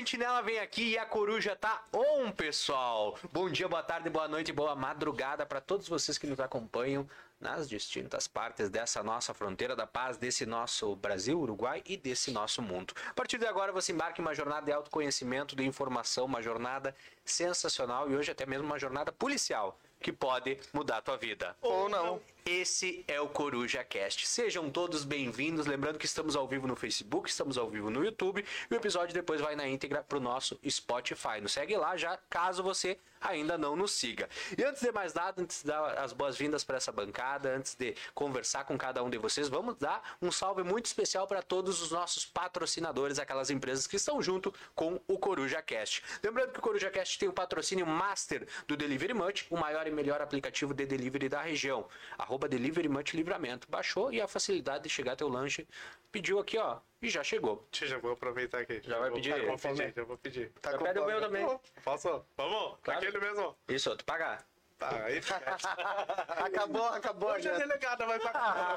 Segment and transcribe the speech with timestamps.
[0.00, 3.18] Sentinela vem aqui e a coruja tá on, pessoal.
[3.30, 7.06] Bom dia, boa tarde, boa noite, boa madrugada para todos vocês que nos acompanham
[7.38, 12.62] nas distintas partes dessa nossa fronteira da paz, desse nosso Brasil, Uruguai e desse nosso
[12.62, 12.94] mundo.
[13.10, 16.96] A partir de agora você embarca em uma jornada de autoconhecimento, de informação, uma jornada
[17.22, 21.54] sensacional e hoje até mesmo uma jornada policial que pode mudar a tua vida.
[21.60, 22.22] Ou não.
[22.44, 24.26] Esse é o Coruja Cast.
[24.26, 25.66] Sejam todos bem-vindos.
[25.66, 29.14] Lembrando que estamos ao vivo no Facebook, estamos ao vivo no YouTube e o episódio
[29.14, 31.40] depois vai na íntegra pro nosso Spotify.
[31.40, 34.28] Nos segue lá já, caso você ainda não nos siga.
[34.56, 37.94] E antes de mais nada, antes de dar as boas-vindas para essa bancada, antes de
[38.14, 41.90] conversar com cada um de vocês, vamos dar um salve muito especial para todos os
[41.90, 46.02] nossos patrocinadores, aquelas empresas que estão junto com o Coruja Cast.
[46.22, 49.90] Lembrando que o Coruja Cast tem o patrocínio master do Delivery Much, o maior e
[49.90, 51.86] melhor aplicativo de delivery da região.
[52.16, 53.68] Arroba Delivery Much Livramento.
[53.68, 55.66] Baixou e a facilidade de chegar teu lanche.
[56.12, 57.66] Pediu aqui, ó, e já chegou.
[57.72, 58.80] Já vou aproveitar aqui.
[58.82, 59.30] Já vai vou, pedir?
[59.30, 60.52] Já vou Com pedir, já vou pedir.
[60.62, 61.60] Já pede o meu também.
[61.84, 62.24] Posso?
[62.36, 62.78] Vamos?
[62.82, 63.00] Claro.
[63.00, 63.56] Aquele mesmo.
[63.68, 64.44] Isso, tu pagar.
[64.78, 65.36] Tá, aí fica.
[66.42, 67.58] Acabou, acabou Hoje a já.
[67.58, 68.76] delegada vai pagar.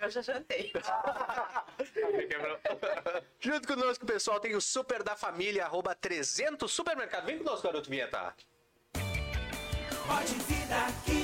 [0.00, 0.72] Eu já jantei.
[3.40, 7.26] Junto conosco, pessoal, tem o Super da Família, arroba 300 Supermercado.
[7.26, 8.32] Vem conosco, garoto Vinheta.
[10.06, 11.21] Pode vir daqui,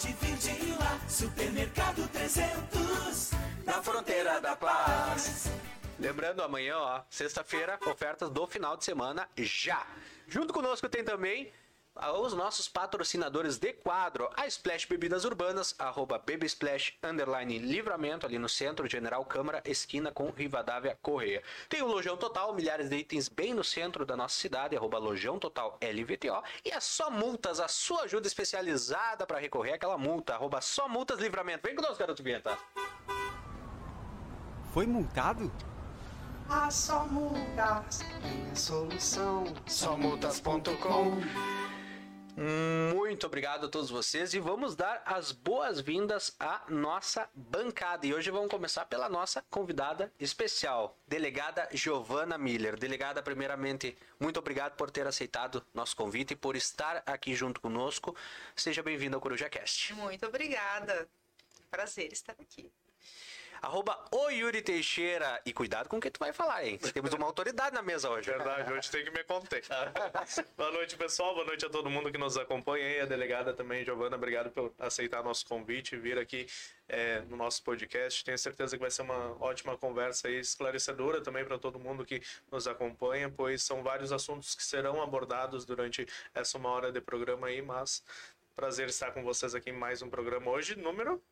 [0.00, 0.98] pode vir de lá.
[1.06, 3.30] Supermercado 300,
[3.66, 5.50] na fronteira da paz.
[5.98, 9.86] Lembrando, amanhã, ó, sexta-feira, ofertas do final de semana já.
[10.26, 11.52] Junto conosco tem também
[12.00, 18.24] ah, os nossos patrocinadores de quadro, a Splash Bebidas Urbanas, arroba Baby Splash, underline Livramento,
[18.24, 21.42] ali no centro, General Câmara, esquina com Rivadavia Correia.
[21.68, 25.38] Tem o Lojão Total, milhares de itens bem no centro da nossa cidade, arroba Lojão
[25.38, 26.42] Total LVTO.
[26.64, 31.20] E a Só Multas, a sua ajuda especializada para recorrer àquela multa, arroba Só Multas
[31.20, 31.66] Livramento.
[31.66, 32.56] Vem conosco, garoto Vinheta.
[34.72, 35.52] Foi multado?
[36.48, 39.44] A só multas tem a solução.
[39.66, 41.59] Somultas.com
[42.40, 48.06] Muito obrigado a todos vocês e vamos dar as boas-vindas à nossa bancada.
[48.06, 52.78] E hoje vamos começar pela nossa convidada especial, delegada Giovana Miller.
[52.78, 58.16] Delegada, primeiramente, muito obrigado por ter aceitado nosso convite e por estar aqui junto conosco.
[58.56, 59.92] Seja bem-vinda ao CorujaCast.
[59.92, 61.06] Muito obrigada.
[61.70, 62.72] Prazer estar aqui.
[63.62, 65.40] Arroba o Yuri Teixeira.
[65.44, 66.78] E cuidado com o que tu vai falar, hein?
[66.78, 68.30] Temos uma autoridade na mesa hoje.
[68.30, 69.62] Verdade, hoje tem que me conter.
[70.56, 71.34] Boa noite, pessoal.
[71.34, 73.00] Boa noite a todo mundo que nos acompanha aí.
[73.00, 76.46] A delegada também, Giovana, obrigado por aceitar nosso convite e vir aqui
[76.88, 78.24] é, no nosso podcast.
[78.24, 82.22] Tenho certeza que vai ser uma ótima conversa aí, esclarecedora também para todo mundo que
[82.50, 87.48] nos acompanha, pois são vários assuntos que serão abordados durante essa uma hora de programa
[87.48, 88.02] aí, mas
[88.56, 91.22] prazer estar com vocês aqui em mais um programa hoje, número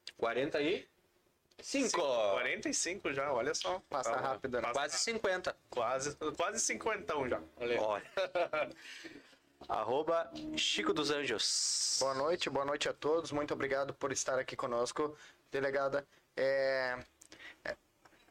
[1.59, 2.01] 45.
[2.01, 3.83] 45 já, olha só.
[3.91, 4.63] Passa rápido, né?
[4.63, 5.57] passa Quase 50.
[5.69, 7.43] Quase, quase 50 já.
[7.57, 7.79] Olha aí.
[7.79, 8.05] Olha.
[9.69, 11.99] Arroba Chico dos Anjos.
[12.01, 13.33] Boa noite, boa noite a todos.
[13.33, 15.17] Muito obrigado por estar aqui conosco,
[15.51, 16.07] delegada.
[16.37, 16.97] É,
[17.65, 17.77] é,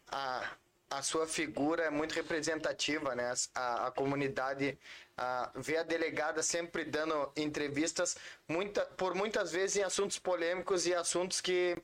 [0.10, 0.50] a,
[0.90, 3.34] a sua figura é muito representativa, né?
[3.54, 4.80] A, a comunidade
[5.18, 8.16] a, vê a delegada sempre dando entrevistas,
[8.48, 11.78] muita, por muitas vezes em assuntos polêmicos e assuntos que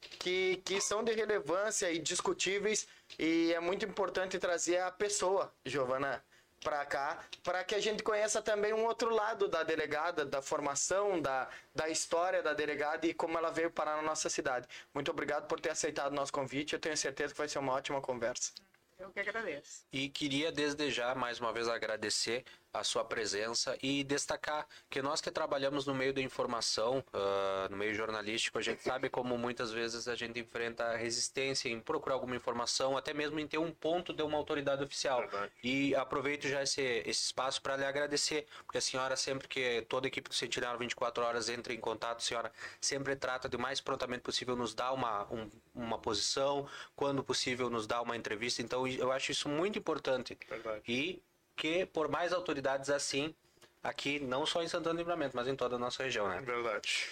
[0.00, 2.86] que, que são de relevância e discutíveis
[3.18, 6.22] e é muito importante trazer a pessoa, Giovana,
[6.62, 11.20] para cá, para que a gente conheça também um outro lado da delegada, da formação,
[11.20, 14.66] da, da história da delegada e como ela veio parar na nossa cidade.
[14.92, 17.72] Muito obrigado por ter aceitado o nosso convite, eu tenho certeza que vai ser uma
[17.72, 18.52] ótima conversa.
[18.98, 19.86] Eu que agradeço.
[19.90, 25.20] E queria desde já mais uma vez agradecer a sua presença e destacar que nós
[25.20, 29.72] que trabalhamos no meio da informação, ah, no meio jornalístico, a gente sabe como muitas
[29.72, 34.12] vezes a gente enfrenta resistência em procurar alguma informação, até mesmo em ter um ponto
[34.12, 35.20] de uma autoridade oficial.
[35.20, 35.52] Verdade.
[35.62, 40.06] E aproveito já esse, esse espaço para lhe agradecer, porque a senhora sempre que toda
[40.06, 43.80] a equipe do Sentinela 24 horas entra em contato, a senhora sempre trata de mais
[43.80, 48.62] prontamente possível nos dar uma, um- uma posição, quando possível nos dá uma entrevista.
[48.62, 50.36] Então eu acho isso muito importante.
[50.48, 50.82] Verdade.
[50.86, 51.22] E
[51.60, 53.34] que por mais autoridades assim,
[53.82, 56.40] aqui não só em Santana do Livramento, mas em toda a nossa região, né?
[56.40, 57.06] Verdade.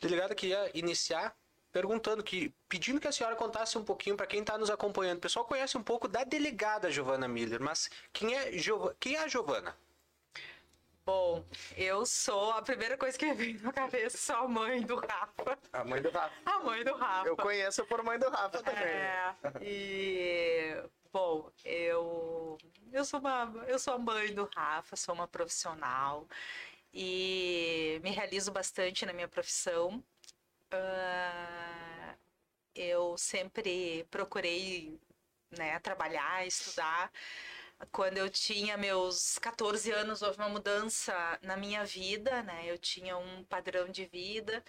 [0.00, 1.36] Delegado queria iniciar
[1.70, 5.18] perguntando que pedindo que a senhora contasse um pouquinho para quem está nos acompanhando.
[5.18, 9.22] O pessoal conhece um pouco da delegada Giovana Miller, mas quem é Giova- quem é
[9.22, 9.76] a Giovana?
[11.10, 11.44] Bom,
[11.76, 15.58] eu sou a primeira coisa que vem na cabeça, sou a mãe do Rafa.
[15.72, 16.32] A mãe do Rafa.
[16.46, 17.26] A mãe do Rafa.
[17.26, 18.84] Eu conheço por mãe do Rafa também.
[18.84, 22.56] É, e bom, eu
[22.92, 26.28] eu sou uma eu sou a mãe do Rafa, sou uma profissional
[26.94, 30.00] e me realizo bastante na minha profissão.
[30.70, 32.14] Ah,
[32.72, 34.96] eu sempre procurei
[35.58, 37.10] né, trabalhar, estudar
[37.90, 42.70] Quando eu tinha meus 14 anos, houve uma mudança na minha vida, né?
[42.70, 44.62] Eu tinha um padrão de vida.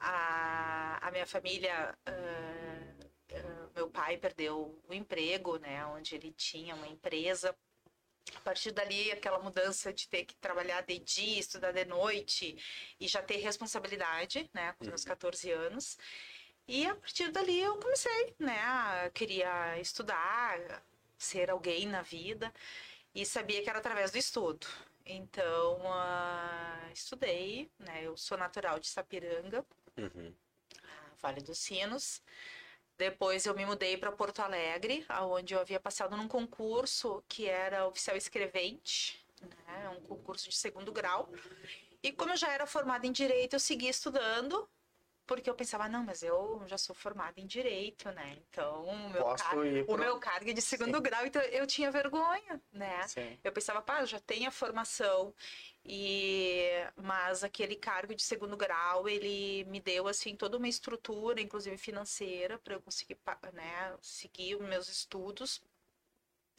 [0.00, 3.04] A, a minha família, uh,
[3.34, 5.84] uh, meu pai perdeu o emprego, né?
[5.86, 7.54] Onde ele tinha uma empresa.
[8.34, 12.56] A partir dali, aquela mudança de ter que trabalhar de dia, estudar de noite
[12.98, 14.72] e já ter responsabilidade, né?
[14.78, 15.98] Com meus 14 anos.
[16.66, 19.10] E a partir dali eu comecei, né?
[19.14, 20.82] Queria estudar,
[21.18, 22.52] ser alguém na vida
[23.14, 24.66] e sabia que era através do estudo.
[25.04, 28.02] Então, uh, estudei, né?
[28.04, 29.64] Eu sou natural de Sapiranga,
[29.96, 30.34] Uhum.
[31.20, 32.22] Vale dos Sinos.
[32.98, 37.86] Depois eu me mudei para Porto Alegre, onde eu havia passado num concurso que era
[37.86, 39.88] oficial escrevente, né?
[39.90, 41.30] um concurso de segundo grau.
[42.02, 44.68] E como eu já era formada em direito, eu segui estudando
[45.26, 48.38] porque eu pensava, não, mas eu já sou formada em direito, né?
[48.48, 49.66] Então, o meu, car...
[49.66, 53.06] ir o pro- meu cargo é de segundo grau, então eu tinha vergonha, né?
[53.08, 53.38] Sim.
[53.42, 55.34] Eu pensava, pá, eu já tenho a formação,
[55.84, 61.76] e mas aquele cargo de segundo grau, ele me deu, assim, toda uma estrutura, inclusive
[61.76, 63.18] financeira, para eu conseguir,
[63.52, 65.62] né, seguir os meus estudos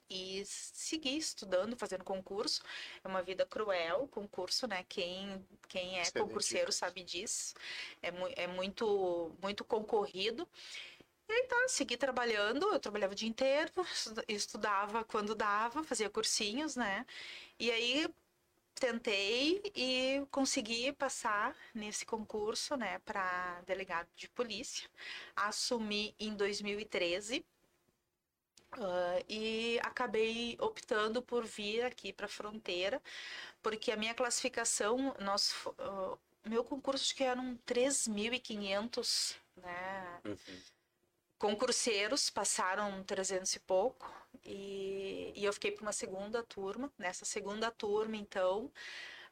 [0.10, 2.62] e seguir estudando, fazendo concurso.
[3.04, 4.84] É uma vida cruel, concurso, né?
[4.88, 7.54] Quem, quem é Se concurseiro sabe disso.
[8.02, 10.48] É, mu é muito, muito concorrido.
[11.30, 16.10] E então, eu segui trabalhando, eu trabalhava o dia inteiro, estu- estudava quando dava, fazia
[16.10, 17.06] cursinhos, né?
[17.60, 18.08] E aí
[18.76, 24.90] tentei e consegui passar nesse concurso, né, para delegado de polícia.
[25.36, 27.46] Assumi em 2013
[28.74, 33.02] ah, e acabei optando por vir aqui para a fronteira,
[33.62, 40.22] porque a minha classificação, nós, ah, meu concurso acho que eram 3.500, né?
[40.26, 40.62] Uhum.
[41.40, 44.12] Concurseiros passaram 300 e pouco
[44.44, 46.92] e, e eu fiquei para uma segunda turma.
[46.98, 48.72] Nessa segunda turma, então,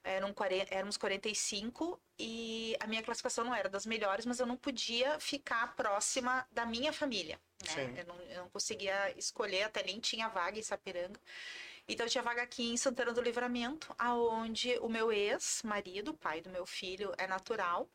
[0.04, 4.56] eram 40, éramos 45 e a minha classificação não era das melhores, mas eu não
[4.56, 7.40] podia ficar próxima da minha família.
[7.76, 7.96] Né?
[7.98, 11.20] Eu, não, eu não conseguia escolher, até nem tinha vaga em Sapiranga.
[11.88, 16.50] Então, eu tinha vaga aqui em Santana do Livramento, aonde o meu ex-marido, pai do
[16.50, 17.88] meu filho, é natural.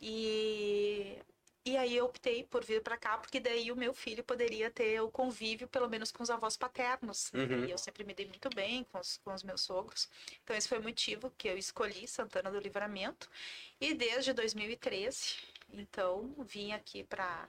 [0.00, 1.18] E,
[1.62, 5.02] e aí eu optei por vir para cá, porque daí o meu filho poderia ter
[5.02, 7.30] o convívio, pelo menos com os avós paternos.
[7.34, 7.66] Uhum.
[7.66, 10.08] E eu sempre me dei muito bem com os, com os meus sogros.
[10.42, 13.28] Então, esse foi o motivo que eu escolhi Santana do Livramento.
[13.78, 15.36] E desde 2013,
[15.72, 17.46] então, vim aqui para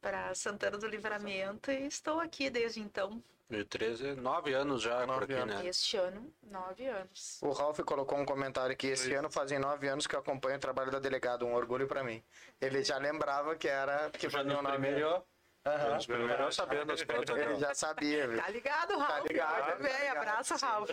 [0.00, 5.24] para Santana do Livramento e estou aqui desde então, 2013, nove anos já por Nove
[5.24, 5.54] aqui, anos.
[5.56, 5.66] né?
[5.66, 7.38] este ano, nove anos.
[7.42, 10.60] O Ralph colocou um comentário que esse ano fazem nove anos que eu acompanho o
[10.60, 12.22] trabalho da delegada, um orgulho pra mim.
[12.60, 15.22] Ele já lembrava que era que fazia no nove primeiro, anos.
[15.66, 15.94] Aham.
[15.94, 17.36] nos primeiro eu sabendo as plantas.
[17.36, 17.58] Ele né?
[17.58, 18.40] já sabia, viu?
[18.40, 19.26] Tá ligado, Ralf?
[19.28, 20.16] ligado, Muito bem, tá ligado.
[20.16, 20.90] abraço, Ralf.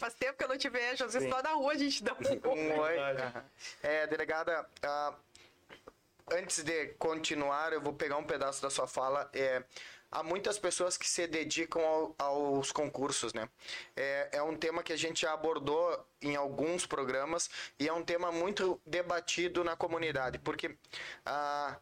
[0.00, 2.12] Faz tempo que eu não te vejo, às vezes só na rua a gente dá
[2.12, 2.96] um Um oi.
[3.82, 4.68] É, delegada,
[6.30, 9.28] antes de continuar, eu vou pegar um pedaço da sua fala.
[9.32, 9.62] É,
[10.10, 13.48] há muitas pessoas que se dedicam ao- aos concursos, né?
[13.94, 18.02] É, é um tema que a gente já abordou em alguns programas e é um
[18.04, 20.76] tema muito debatido na comunidade, porque
[21.24, 21.76] ah,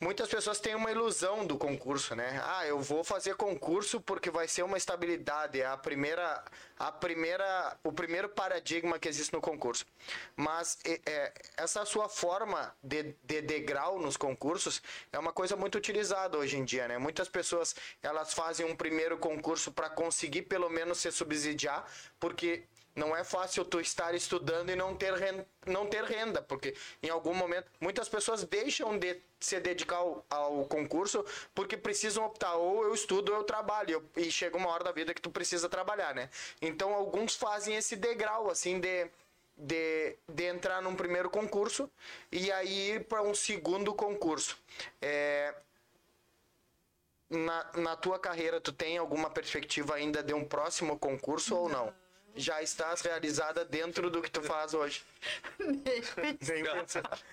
[0.00, 2.42] Muitas pessoas têm uma ilusão do concurso, né?
[2.44, 6.44] Ah, eu vou fazer concurso porque vai ser uma estabilidade, é a primeira,
[6.76, 9.86] a primeira, o primeiro paradigma que existe no concurso.
[10.36, 14.82] Mas é, essa sua forma de, de degrau nos concursos
[15.12, 16.98] é uma coisa muito utilizada hoje em dia, né?
[16.98, 21.86] Muitas pessoas elas fazem um primeiro concurso para conseguir pelo menos se subsidiar,
[22.18, 26.74] porque não é fácil tu estar estudando e não ter renda, não ter renda, porque
[27.02, 31.24] em algum momento muitas pessoas deixam de se dedicar ao, ao concurso
[31.54, 35.12] porque precisam optar ou eu estudo ou eu trabalho e chega uma hora da vida
[35.12, 36.30] que tu precisa trabalhar, né?
[36.62, 39.10] Então alguns fazem esse degrau assim de
[39.56, 41.88] de, de entrar num primeiro concurso
[42.30, 44.58] e aí ir para um segundo concurso.
[45.00, 45.54] É,
[47.30, 51.94] na, na tua carreira, tu tem alguma perspectiva ainda de um próximo concurso ou não?
[52.36, 55.02] Já estás realizada dentro do que tu faz hoje?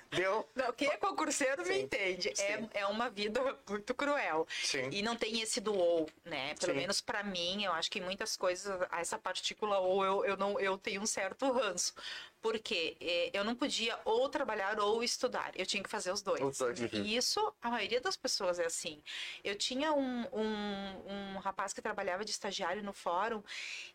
[0.10, 0.50] Deu?
[0.56, 2.32] Não, quem é concurseiro me entende.
[2.36, 2.44] sim.
[2.44, 4.48] É, é uma vida muito cruel.
[4.64, 4.90] Sim.
[4.92, 6.56] E não tem esse do ou, né?
[6.56, 10.38] Pelo menos pra mim, eu acho que em muitas coisas, essa partícula ou eu, eu,
[10.38, 11.94] não, eu tenho um certo ranço.
[12.42, 15.52] Porque eh, eu não podia ou trabalhar ou estudar.
[15.56, 16.42] Eu tinha que fazer os dois.
[16.42, 16.80] Os dois.
[16.80, 19.02] E isso, a maioria das pessoas é assim.
[19.44, 23.44] Eu tinha um, um, um rapaz que trabalhava de estagiário no fórum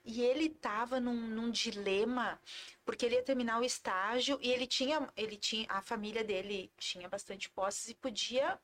[0.05, 2.41] e ele tava num, num dilema
[2.87, 7.09] porque ele ia terminar o estágio e ele tinha, ele tinha, a família dele tinha
[7.09, 8.59] bastante posses e podia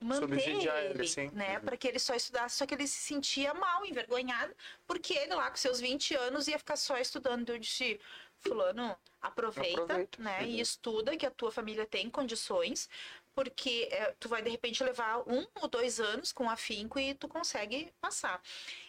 [0.00, 3.52] manter Subsidiar ele, ele, né, para que ele só estudasse, só que ele se sentia
[3.52, 4.54] mal, envergonhado,
[4.86, 7.42] porque ele lá com seus 20 anos ia ficar só estudando.
[7.42, 8.00] Então eu disse,
[8.38, 10.22] fulano, aproveita, Aproveita.
[10.22, 12.88] né, e estuda que a tua família tem condições,
[13.34, 17.26] porque é, tu vai de repente levar um ou dois anos com afinco e tu
[17.26, 18.40] consegue passar.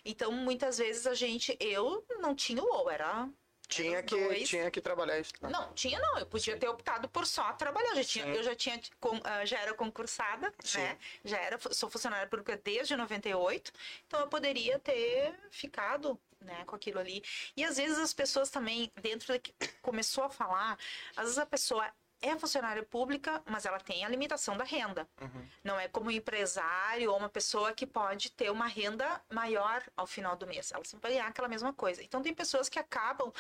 [0.06, 3.28] Então, muitas vezes a gente, eu não tinha o ou, era
[3.72, 4.50] Tinha que, dois.
[4.50, 5.34] tinha que trabalhar isso.
[5.42, 5.50] né?
[5.50, 6.20] não, tinha não.
[6.20, 7.96] Eu podia ter optado por só trabalhar.
[7.96, 8.32] Já tinha, Sim.
[8.32, 8.80] eu já tinha,
[9.24, 10.80] ah, já era concursada, Sim.
[10.80, 10.98] né?
[11.24, 13.72] Já era, sou funcionária pública desde 98.
[14.08, 17.24] Então eu poderia ter ficado, né, com aquilo ali.
[17.56, 20.78] E às vezes as pessoas também, dentro da que começou a falar,
[21.16, 21.90] às vezes a pessoa
[22.22, 25.08] é funcionária pública, mas ela tem a limitação da renda.
[25.20, 25.48] Uhum.
[25.64, 30.06] Não é como um empresário ou uma pessoa que pode ter uma renda maior ao
[30.06, 30.72] final do mês.
[30.72, 32.04] Ela sempre vai ganhar aquela mesma coisa.
[32.04, 33.32] Então tem pessoas que acabam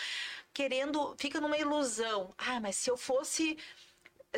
[0.53, 2.33] querendo, fica numa ilusão.
[2.37, 3.57] Ah, mas se eu fosse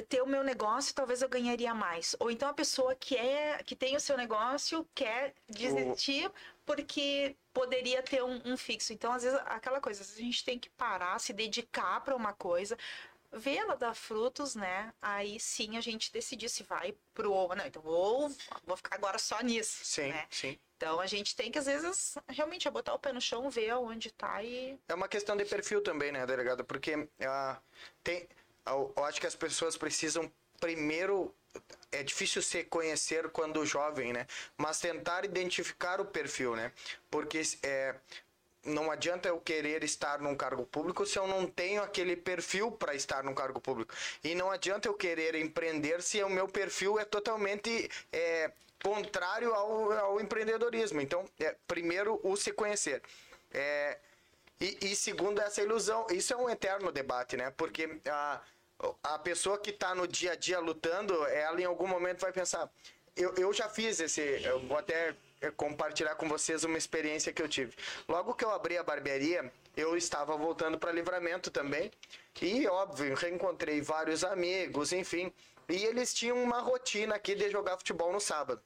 [0.09, 2.15] ter o meu negócio, talvez eu ganharia mais.
[2.19, 6.31] Ou então a pessoa que é que tem o seu negócio quer desistir
[6.65, 8.93] porque poderia ter um, um fixo.
[8.93, 12.15] Então, às vezes, aquela coisa, às vezes a gente tem que parar, se dedicar para
[12.15, 12.77] uma coisa,
[13.33, 14.93] ver ela dar frutos, né?
[15.01, 17.65] Aí sim a gente decidir se vai pro não.
[17.65, 18.31] Então, ou
[18.65, 19.83] vou ficar agora só nisso.
[19.83, 20.25] Sim, né?
[20.29, 20.59] sim.
[20.77, 23.69] Então a gente tem que, às vezes, realmente é botar o pé no chão, ver
[23.69, 24.77] aonde tá e.
[24.87, 26.63] É uma questão de perfil também, né, delegado?
[26.63, 27.57] Porque ah,
[28.03, 28.27] tem,
[28.65, 31.33] eu, eu acho que as pessoas precisam primeiro.
[31.91, 34.25] É difícil se conhecer quando jovem, né?
[34.57, 36.71] Mas tentar identificar o perfil, né?
[37.11, 37.95] Porque é,
[38.65, 42.96] não adianta eu querer estar num cargo público se eu não tenho aquele perfil para
[42.96, 43.93] estar num cargo público.
[44.24, 48.51] E não adianta eu querer empreender se o meu perfil é totalmente é,
[48.82, 51.01] contrário ao, ao empreendedorismo.
[51.01, 53.01] Então, é, primeiro, o se conhecer.
[53.51, 53.98] É,
[54.60, 56.08] e, e segundo, essa ilusão.
[56.10, 57.51] Isso é um eterno debate, né?
[57.51, 58.41] Porque a,
[59.03, 62.70] a pessoa que está no dia a dia lutando, ela em algum momento vai pensar.
[63.15, 64.22] Eu, eu já fiz esse.
[64.22, 65.13] Eu vou até
[65.51, 67.75] compartilhar com vocês uma experiência que eu tive.
[68.07, 71.91] Logo que eu abri a barbearia, eu estava voltando para livramento também.
[72.41, 75.31] E, óbvio, reencontrei vários amigos, enfim.
[75.69, 78.62] E eles tinham uma rotina aqui de jogar futebol no sábado.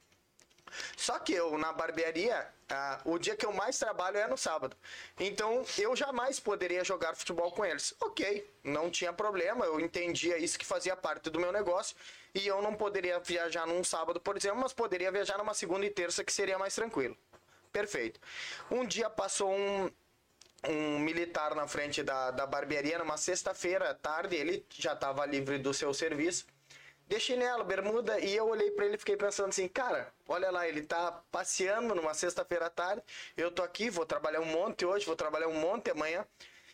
[0.96, 4.76] Só que eu, na barbearia, ah, o dia que eu mais trabalho é no sábado.
[5.20, 7.94] Então, eu jamais poderia jogar futebol com eles.
[8.02, 11.96] Ok, não tinha problema, eu entendia isso que fazia parte do meu negócio.
[12.38, 15.90] E eu não poderia viajar num sábado, por exemplo, mas poderia viajar numa segunda e
[15.90, 17.18] terça, que seria mais tranquilo.
[17.72, 18.20] Perfeito.
[18.70, 19.90] Um dia passou um,
[20.70, 25.58] um militar na frente da, da barbearia, numa sexta-feira à tarde, ele já estava livre
[25.58, 26.46] do seu serviço
[27.08, 30.68] de chinelo, bermuda, e eu olhei pra ele e fiquei pensando assim, cara, olha lá,
[30.68, 33.02] ele tá passeando numa sexta-feira à tarde,
[33.36, 36.26] eu tô aqui, vou trabalhar um monte hoje, vou trabalhar um monte amanhã,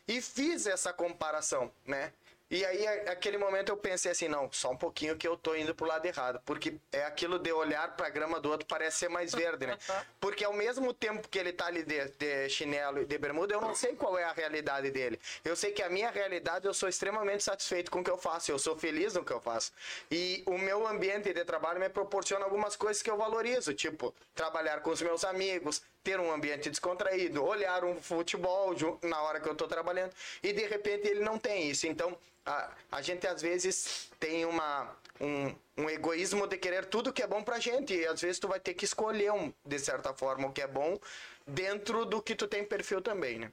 [0.08, 2.12] e fiz essa comparação, né?
[2.54, 5.74] E aí, aquele momento eu pensei assim, não, só um pouquinho que eu tô indo
[5.74, 9.32] pro lado errado, porque é aquilo de olhar pra grama do outro parece ser mais
[9.34, 9.76] verde, né?
[10.22, 13.60] Porque ao mesmo tempo que ele tá ali de, de chinelo e de bermuda, eu
[13.60, 15.20] não sei qual é a realidade dele.
[15.44, 18.52] Eu sei que a minha realidade, eu sou extremamente satisfeito com o que eu faço,
[18.52, 19.72] eu sou feliz no que eu faço.
[20.12, 24.82] E o meu ambiente de trabalho me proporciona algumas coisas que eu valorizo, tipo, trabalhar
[24.82, 29.56] com os meus amigos, ter um ambiente descontraído, olhar um futebol na hora que eu
[29.56, 31.88] tô trabalhando, e de repente ele não tem isso.
[31.88, 37.24] Então, a, a gente às vezes tem uma, um, um egoísmo de querer tudo que
[37.24, 40.14] é bom pra gente, e às vezes tu vai ter que escolher, um, de certa
[40.14, 41.00] forma, o que é bom
[41.48, 43.52] dentro do que tu tem perfil também, né?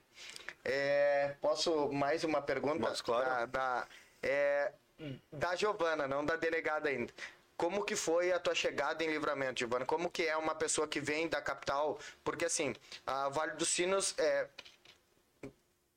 [0.65, 2.81] É, posso mais uma pergunta?
[2.81, 3.25] Mas, claro.
[3.25, 3.87] Da, da,
[4.23, 4.73] é,
[5.33, 7.13] da Giovana, não da delegada ainda.
[7.61, 9.85] Como que foi a tua chegada em Livramento, Giovana?
[9.85, 11.99] Como que é uma pessoa que vem da capital?
[12.25, 12.75] Porque assim,
[13.07, 14.49] a Vale dos Sinos é,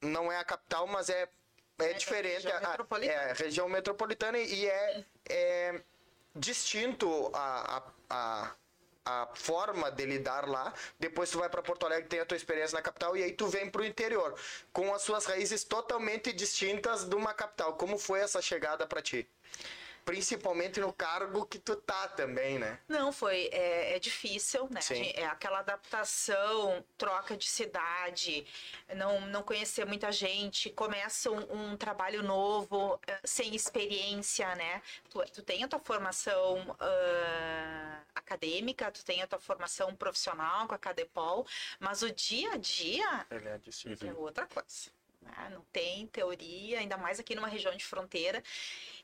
[0.02, 1.30] não é a capital, mas é,
[1.80, 2.44] é, diferente.
[2.48, 5.82] região a- a- é região metropolitana e é, é
[6.36, 8.56] distinto a, a, a,
[9.06, 10.74] a forma de lidar lá.
[11.00, 13.48] Depois tu vai para Porto Alegre, tem a tua experiência na capital e aí tu
[13.48, 14.38] vem pro interior
[14.74, 17.78] com as suas raízes totalmente distintas de uma capital.
[17.78, 19.26] Como foi essa chegada para ti?
[20.06, 22.80] Principalmente no cargo que tu tá também, né?
[22.88, 23.50] Não, foi.
[23.52, 24.82] É, é difícil, né?
[24.82, 25.12] Sim.
[25.16, 28.46] É aquela adaptação, troca de cidade,
[28.96, 34.82] não, não conhecer muita gente, começa um, um trabalho novo, eh, sem experiência, né?
[35.10, 40.76] Tu, tu tem a tua formação ah, acadêmica, tu tem a tua formação profissional com
[40.76, 41.46] a Cadepol,
[41.80, 44.92] mas o dia a dia é é outra coisa.
[45.24, 45.50] Né?
[45.52, 48.44] Não tem teoria, ainda mais aqui numa região de fronteira.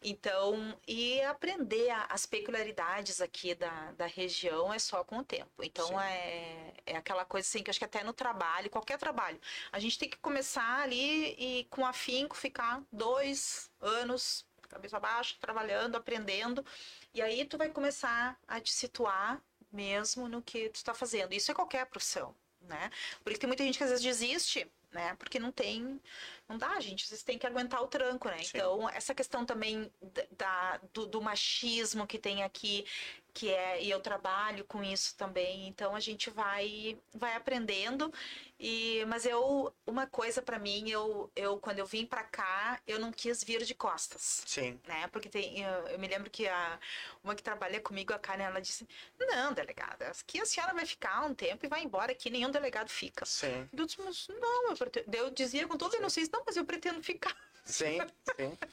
[0.02, 5.64] Então, e aprender a- as peculiaridades aqui da, da região é só com o tempo.
[5.64, 9.40] Então, é, é aquela coisa assim que acho que até no trabalho, qualquer trabalho,
[9.72, 15.96] a gente tem que começar ali e com afinco ficar dois anos, cabeça baixa, trabalhando,
[15.96, 16.66] aprendendo.
[17.14, 21.34] E aí tu vai começar a te situar mesmo no que tu está fazendo.
[21.34, 22.90] Isso é qualquer profissão, né?
[23.24, 25.15] Por isso tem muita gente que às vezes desiste, né?
[25.15, 26.00] Porque não tem,
[26.48, 27.08] não dá, gente.
[27.08, 28.39] Vocês têm que aguentar o tranco, né?
[28.39, 28.58] Sim.
[28.58, 29.91] Então essa questão também
[30.38, 32.86] da, do, do machismo que tem aqui,
[33.34, 35.67] que é e eu trabalho com isso também.
[35.67, 38.12] Então a gente vai vai aprendendo
[38.60, 43.00] e mas eu uma coisa para mim, eu eu quando eu vim para cá, eu
[43.00, 44.80] não quis vir de costas Sim.
[44.86, 45.08] né?
[45.08, 46.80] Porque tem, eu, eu me lembro que a
[47.24, 48.88] uma que trabalha comigo, a Karen, ela disse:
[49.18, 52.89] Não, delegada, aqui a senhora vai ficar um tempo e vai embora, aqui nenhum delegado
[52.89, 53.25] fica.
[53.25, 53.68] Sim.
[53.72, 55.16] Eu disse, mas não, eu, pretendo...
[55.16, 57.36] eu dizia com toda inocência, não, mas eu pretendo ficar.
[57.63, 58.00] Sim.
[58.36, 58.58] Sim.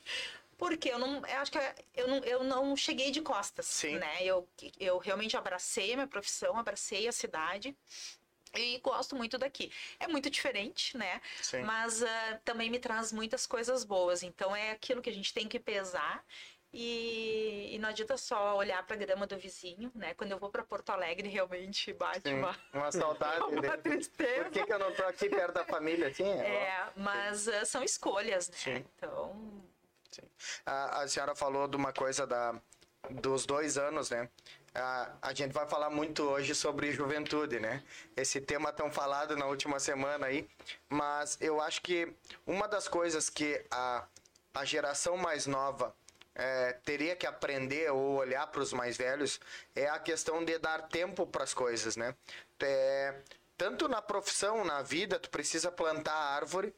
[0.59, 1.59] Porque eu não, eu acho que
[1.95, 3.99] eu não, eu não cheguei de costas, Sim.
[3.99, 4.25] né?
[4.25, 4.49] Eu,
[4.81, 7.77] eu realmente abracei a minha profissão, abracei a cidade
[8.55, 9.71] e gosto muito daqui.
[9.99, 11.21] É muito diferente, né?
[11.43, 11.63] Sim.
[11.63, 14.23] Mas ah, também me traz muitas coisas boas.
[14.23, 16.25] Então é aquilo que a gente tem que pesar.
[16.73, 20.13] E, e não adianta só olhar para a grama do vizinho, né?
[20.15, 22.35] Quando eu vou para Porto Alegre, realmente bate Sim.
[22.35, 23.41] uma, Uma saudade.
[23.49, 23.77] uma né?
[23.79, 24.45] tristeza.
[24.45, 26.29] Por que, que eu não tô aqui perto da família, assim?
[26.29, 28.57] É, mas ah, são escolhas, né?
[28.59, 28.85] Sim.
[28.97, 29.65] Então,
[30.67, 32.61] A, a senhora falou de uma coisa da,
[33.11, 34.29] dos dois anos, né?
[34.77, 37.83] A, a gente vai falar muito hoje sobre juventude, né?
[38.15, 40.47] Esse tema tão falado na última semana aí.
[40.89, 42.13] Mas eu acho que
[42.47, 44.05] uma das coisas que a,
[44.55, 45.95] a geração mais nova
[46.35, 49.41] é, teria que aprender ou olhar para os mais velhos
[49.75, 52.15] é a questão de dar tempo para as coisas, né?
[52.61, 53.15] É,
[53.57, 56.75] tanto na profissão, na vida, tu precisa plantar a árvore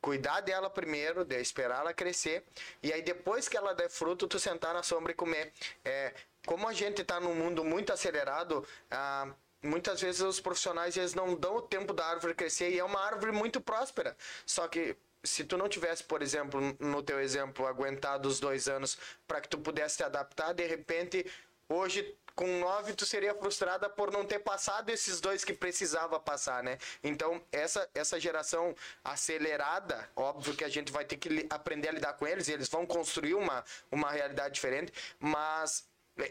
[0.00, 2.44] cuidar dela primeiro, de esperar ela crescer
[2.82, 5.52] e aí depois que ela der fruto, tu sentar na sombra e comer.
[5.84, 6.12] É,
[6.46, 9.28] como a gente está num mundo muito acelerado, ah,
[9.62, 13.00] muitas vezes os profissionais eles não dão o tempo da árvore crescer e é uma
[13.00, 14.16] árvore muito próspera.
[14.46, 18.98] Só que se tu não tivesse, por exemplo, no teu exemplo, aguentado os dois anos
[19.26, 21.24] para que tu pudesse te adaptar, de repente,
[21.68, 26.62] hoje com nove tu seria frustrada por não ter passado esses dois que precisava passar,
[26.62, 26.78] né?
[27.02, 32.14] Então essa essa geração acelerada, óbvio que a gente vai ter que aprender a lidar
[32.14, 35.86] com eles, e eles vão construir uma uma realidade diferente, mas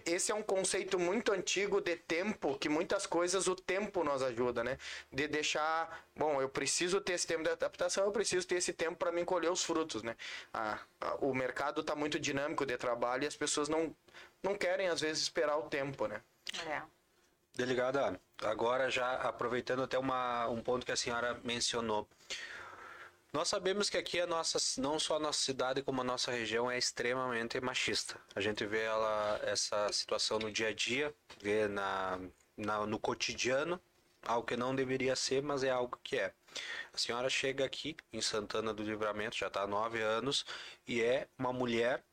[0.05, 4.63] esse é um conceito muito antigo de tempo, que muitas coisas o tempo nos ajuda,
[4.63, 4.77] né?
[5.11, 8.95] De deixar, bom, eu preciso ter esse tempo de adaptação, eu preciso ter esse tempo
[8.95, 10.15] para me colher os frutos, né?
[10.53, 13.93] Ah, ah, o mercado está muito dinâmico de trabalho e as pessoas não,
[14.41, 16.21] não querem, às vezes, esperar o tempo, né?
[16.65, 16.81] é.
[17.55, 22.07] Delegada, agora já aproveitando até uma, um ponto que a senhora mencionou.
[23.33, 26.69] Nós sabemos que aqui a nossa, não só a nossa cidade, como a nossa região
[26.69, 28.15] é extremamente machista.
[28.35, 32.19] A gente vê ela, essa situação no dia a dia, vê na,
[32.55, 33.81] na, no cotidiano,
[34.21, 36.31] algo que não deveria ser, mas é algo que é.
[36.93, 40.45] A senhora chega aqui em Santana do Livramento, já está há nove anos,
[40.87, 42.03] e é uma mulher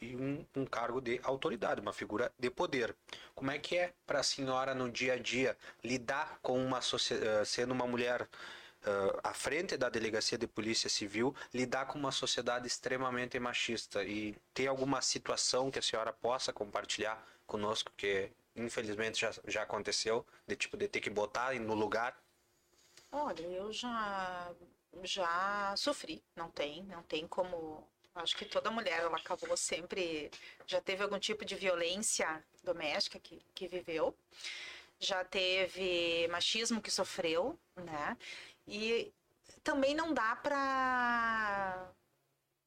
[0.00, 2.96] e um, um cargo de autoridade, uma figura de poder.
[3.34, 5.54] Como é que é para a senhora no dia a dia
[5.84, 8.26] lidar com uma sociedade, sendo uma mulher
[8.84, 14.36] eh, à frente da delegacia de polícia civil, lidar com uma sociedade extremamente machista e
[14.52, 20.56] ter alguma situação que a senhora possa compartilhar conosco que infelizmente já, já aconteceu, de
[20.56, 22.16] tipo de ter que botar no lugar?
[23.10, 24.52] Olha, eu já
[25.02, 27.86] já sofri, não tem, não tem como.
[28.14, 30.30] Acho que toda mulher ela acabou sempre
[30.66, 34.14] já teve algum tipo de violência doméstica que, que viveu,
[34.98, 38.16] já teve machismo que sofreu, né?
[38.66, 39.12] E
[39.62, 41.92] também não dá pra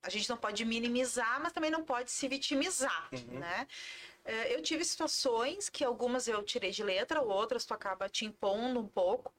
[0.06, 3.68] a gente não pode minimizar, mas também não pode se vitimizar, né?
[4.24, 8.80] Eh, Eu tive situações que algumas eu tirei de letra, outras tu acaba te impondo
[8.80, 9.34] um pouco.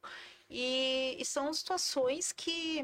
[0.50, 2.78] E, e são situações que.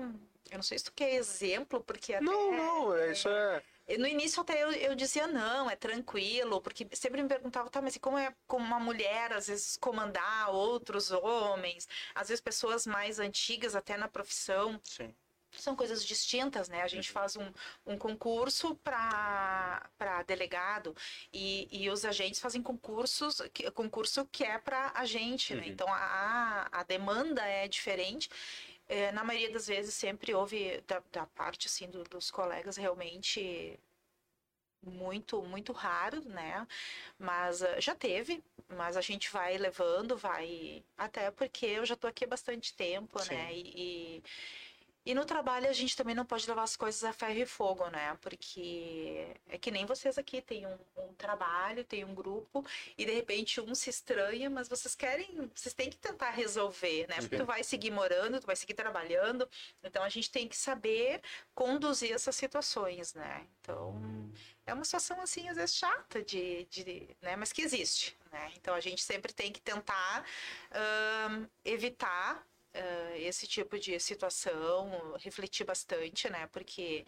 [0.51, 2.25] Eu não sei se tu quer exemplo, porque até.
[2.25, 3.63] Não, não, é isso é.
[3.98, 7.96] No início até eu, eu dizia não, é tranquilo, porque sempre me perguntava, tá, mas
[7.98, 13.74] como é como uma mulher às vezes comandar outros homens, às vezes pessoas mais antigas
[13.74, 15.14] até na profissão, Sim.
[15.52, 16.83] são coisas distintas, né?
[16.83, 17.52] A gente faz um,
[17.87, 19.90] um concurso para
[20.26, 20.94] delegado
[21.33, 25.62] e, e os agentes fazem concursos, que, concurso que é para agente, né?
[25.62, 25.68] Uhum.
[25.68, 28.31] Então a, a demanda é diferente.
[28.94, 33.78] É, na maioria das vezes sempre houve da, da parte assim do- dos colegas realmente
[34.85, 36.66] muito muito raro, né?
[37.18, 42.07] Mas ah, já teve, mas a gente vai levando, vai até porque eu já tô
[42.09, 43.35] aqui há bastante tempo, Sim.
[43.35, 43.55] né?
[43.55, 44.22] E, e,
[45.05, 47.88] e no trabalho a gente também não pode levar as coisas a ferro e fogo,
[47.88, 48.17] né?
[48.21, 52.65] Porque é que nem vocês aqui, tem um, um trabalho, tem um grupo,
[52.97, 57.17] e de repente um se estranha, mas vocês querem, vocês têm que tentar resolver, né?
[57.17, 59.49] Porque tu vai seguir morando, tu vai seguir trabalhando,
[59.83, 61.21] então a gente tem que saber
[61.55, 63.47] conduzir essas situações, né?
[63.61, 64.01] Então,
[64.67, 68.75] é uma situação assim às vezes chata de, de né mas que existe né então
[68.75, 70.25] a gente sempre tem que tentar
[71.65, 77.05] evitar ah, esse tipo de situação refletir bastante né porque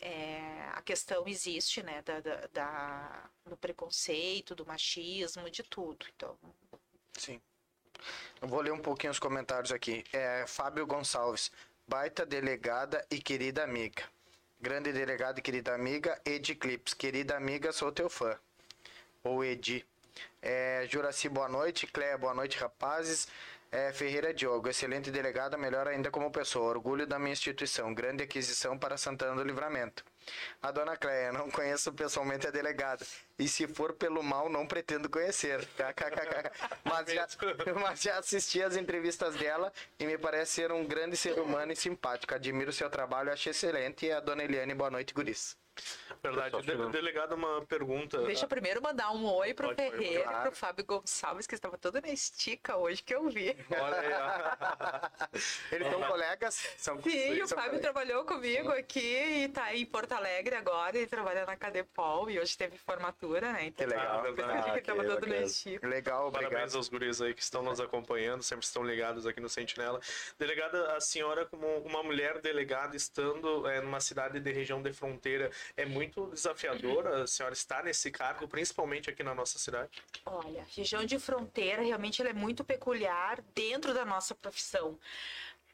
[0.00, 6.38] é, a questão existe né da, da, da- do preconceito do machismo de tudo então
[7.16, 7.40] Sim.
[8.40, 10.04] Eu vou ler um pouquinho os comentários aqui.
[10.12, 11.50] É, Fábio Gonçalves,
[11.86, 14.04] baita delegada e querida amiga.
[14.60, 16.94] Grande delegada e querida amiga, Edi Clips.
[16.94, 18.38] Querida amiga, sou teu fã.
[19.24, 19.84] Ou Edi.
[20.40, 21.86] É, Juraci, boa noite.
[21.88, 23.26] Cléia, boa noite, rapazes.
[23.70, 26.70] É, Ferreira Diogo, excelente delegada, melhor ainda como pessoa.
[26.70, 27.92] Orgulho da minha instituição.
[27.92, 30.02] Grande aquisição para Santana do Livramento.
[30.62, 33.04] A dona Cléia, não conheço pessoalmente a delegada.
[33.38, 35.66] E se for pelo mal, não pretendo conhecer.
[36.84, 37.26] Mas já,
[37.82, 41.76] mas já assisti as entrevistas dela e me parece ser um grande ser humano e
[41.76, 42.34] simpático.
[42.34, 44.06] Admiro seu trabalho, acho excelente.
[44.06, 45.56] E a dona Eliane, boa noite, guris.
[46.22, 46.62] Verdade.
[46.62, 48.18] De, delegado, uma pergunta.
[48.22, 50.42] Deixa eu primeiro mandar um oi pro Pode, pode, Ferreira, claro.
[50.50, 53.56] pro Fábio Gonçalves, que estava todo na estica hoje, que eu vi.
[53.70, 55.08] Olha aí, ó.
[55.72, 56.68] Eles são colegas?
[56.76, 57.80] São, Sim, o são Fábio colegas.
[57.80, 62.56] trabalhou comigo aqui e tá em Porto Alegre agora, ele trabalha na Cadepol e hoje
[62.56, 63.66] teve formatura, né?
[63.66, 64.20] Então, Que legal.
[64.24, 64.80] Ah, isso verdade.
[64.80, 65.36] que todo na bacana.
[65.42, 65.86] estica.
[65.88, 66.76] Legal, Parabéns obrigado.
[66.76, 70.00] aos guris aí que estão nos acompanhando, sempre estão ligados aqui no Sentinela.
[70.38, 75.50] Delegada, a senhora, como uma mulher delegada, estando é, numa cidade de região de fronteira,
[75.76, 80.02] é muito desafiadora a senhora estar nesse cargo, principalmente aqui na nossa cidade?
[80.24, 84.98] Olha, região de fronteira realmente ela é muito peculiar dentro da nossa profissão.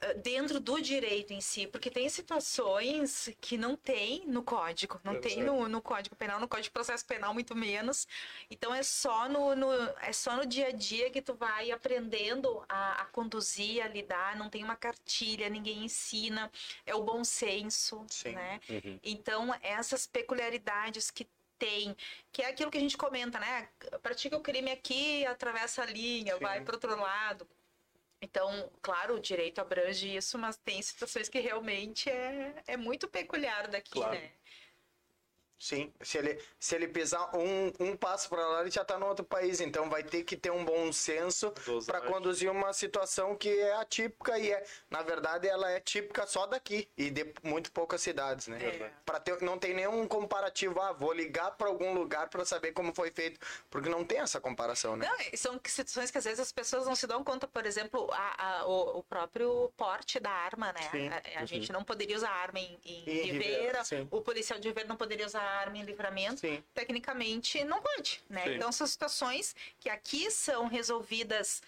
[0.00, 5.20] Ah, Dentro do direito em si, porque tem situações que não tem no código, não
[5.20, 8.06] tem no, no código penal, no código de processo penal muito menos.
[8.50, 12.64] Então é só no, no- é só no dia a dia que tu vai aprendendo
[12.68, 14.36] a, a conduzir, a lidar.
[14.36, 16.50] Não tem uma cartilha, ninguém ensina.
[16.86, 18.32] É o bom senso, Sim.
[18.32, 18.60] né?
[18.68, 18.98] Uhum.
[19.02, 21.26] Então, essas peculiaridades que
[21.58, 21.96] tem,
[22.32, 23.68] que é aquilo que a gente comenta, né?
[24.02, 27.48] Pratica o crime aqui, atravessa a linha, vai para outro lado.
[28.24, 33.68] Então, claro, o direito abrange isso, mas tem situações que realmente é, é muito peculiar
[33.68, 34.14] daqui, Claro.
[34.14, 34.30] né?
[35.64, 39.06] Sim, se ele, se ele pisar um, um passo para lá, ele já está no
[39.06, 39.62] outro país.
[39.62, 41.54] Então vai ter que ter um bom senso
[41.86, 46.46] para conduzir uma situação que é atípica e é, na verdade, ela é típica só
[46.46, 48.58] daqui e de muito poucas cidades, né?
[48.62, 48.90] É.
[49.06, 50.78] Para ter, não tem nenhum comparativo.
[50.82, 54.38] Ah, vou ligar para algum lugar para saber como foi feito, porque não tem essa
[54.42, 55.08] comparação, né?
[55.08, 58.58] Não, são situações que às vezes as pessoas não se dão conta, por exemplo, a-
[58.60, 60.90] a- o, o próprio porte da arma, né?
[60.90, 61.08] Sim.
[61.08, 61.14] Uhum.
[61.38, 64.68] A, a gente não poderia usar arma em, em Em Ribeira, Ribeira, o policial de
[64.68, 66.40] Ribeira não poderia usar arma em livramento.
[66.40, 66.62] Sim.
[66.74, 68.44] Tecnicamente não pode, né?
[68.44, 68.54] Sim.
[68.54, 71.62] Então são situações que aqui são resolvidas.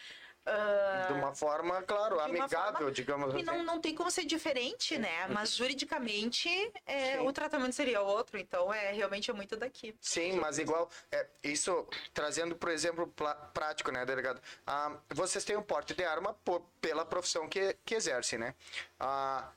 [0.44, 3.42] ah, De uma forma, claro, amigável, forma digamos assim.
[3.44, 5.26] não, não tem como ser diferente, né?
[5.28, 6.48] Mas juridicamente
[6.86, 9.96] é, o tratamento seria outro, então é realmente é muito daqui.
[10.00, 13.12] Sim, mas igual, é, isso trazendo por exemplo
[13.52, 14.40] prático, né, delegado?
[14.66, 18.54] Ah, vocês têm o porte de arma por, pela profissão que, que exercem, né?
[19.00, 19.50] Ah,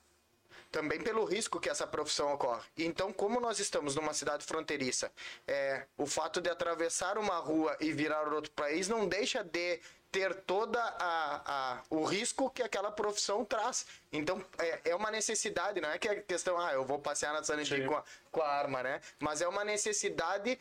[0.71, 2.63] também pelo risco que essa profissão ocorre.
[2.77, 5.11] Então, como nós estamos numa cidade fronteiriça,
[5.47, 9.79] é, o fato de atravessar uma rua e virar outro país não deixa de
[10.11, 11.41] ter toda a,
[11.77, 13.85] a- o risco que aquela profissão traz.
[14.11, 17.43] Então, é, é uma necessidade, não é que é questão, ah, eu vou passear na
[17.43, 19.01] Sanity com a, com a arma, né?
[19.19, 20.59] Mas é uma necessidade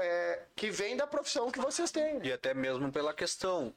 [0.00, 2.20] é, que vem da profissão que vocês têm.
[2.24, 3.72] E até mesmo pela questão.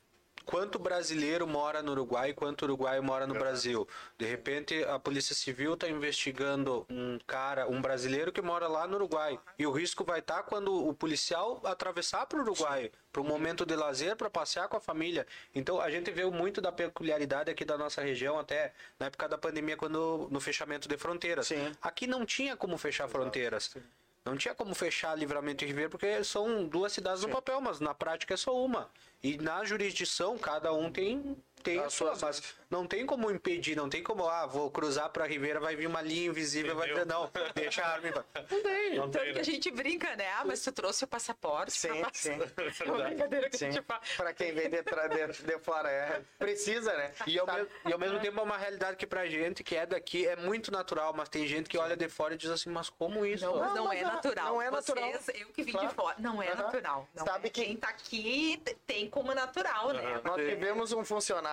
[0.45, 3.87] Quanto brasileiro mora no Uruguai e quanto uruguaio mora no Brasil?
[4.17, 8.95] De repente, a Polícia Civil está investigando um cara, um brasileiro que mora lá no
[8.95, 9.39] Uruguai.
[9.57, 13.65] E o risco vai estar quando o policial atravessar para o Uruguai, para um momento
[13.65, 15.25] de lazer, para passear com a família.
[15.53, 19.37] Então, a gente vê muito da peculiaridade aqui da nossa região, até na época da
[19.37, 21.47] pandemia, quando no fechamento de fronteiras.
[21.47, 21.71] Sim.
[21.81, 23.75] Aqui não tinha como fechar fronteiras.
[24.23, 27.93] Não tinha como fechar Livramento e Ribeira porque são duas cidades no papel, mas na
[27.93, 28.89] prática é só uma.
[29.23, 33.89] E na jurisdição cada um tem tem a sua, mas não tem como impedir, não
[33.89, 37.29] tem como, ah, vou cruzar para Ribeira, vai vir uma linha invisível, vai dizer não,
[37.55, 38.07] deixa a arma.
[38.09, 38.95] em paz." Não tem.
[38.95, 39.39] Não Tanto tem, que né?
[39.39, 40.27] a gente brinca, né?
[40.33, 41.71] Ah, mas tu trouxe o passaporte.
[41.71, 42.31] Sim, pra sim.
[42.81, 43.71] É uma brincadeira que a Sim.
[43.71, 44.01] gente fala.
[44.17, 46.21] Para quem vem de, de, de fora, é.
[46.37, 47.11] Precisa, né?
[47.27, 49.85] E ao, mesmo, e ao mesmo tempo é uma realidade que pra gente que é
[49.85, 52.89] daqui é muito natural, mas tem gente que olha de fora e diz assim, mas
[52.89, 53.45] como isso?
[53.45, 54.45] Não, mas não, mas é não- natural.
[54.53, 55.37] não é Vocês, natural.
[55.41, 55.87] eu que vim Claro.
[55.87, 57.07] de fora, não é natural.
[57.15, 57.49] Não Sabe é.
[57.49, 60.19] que- Quem tá aqui tem como natural, né?
[60.23, 61.50] Nós tivemos um funcionário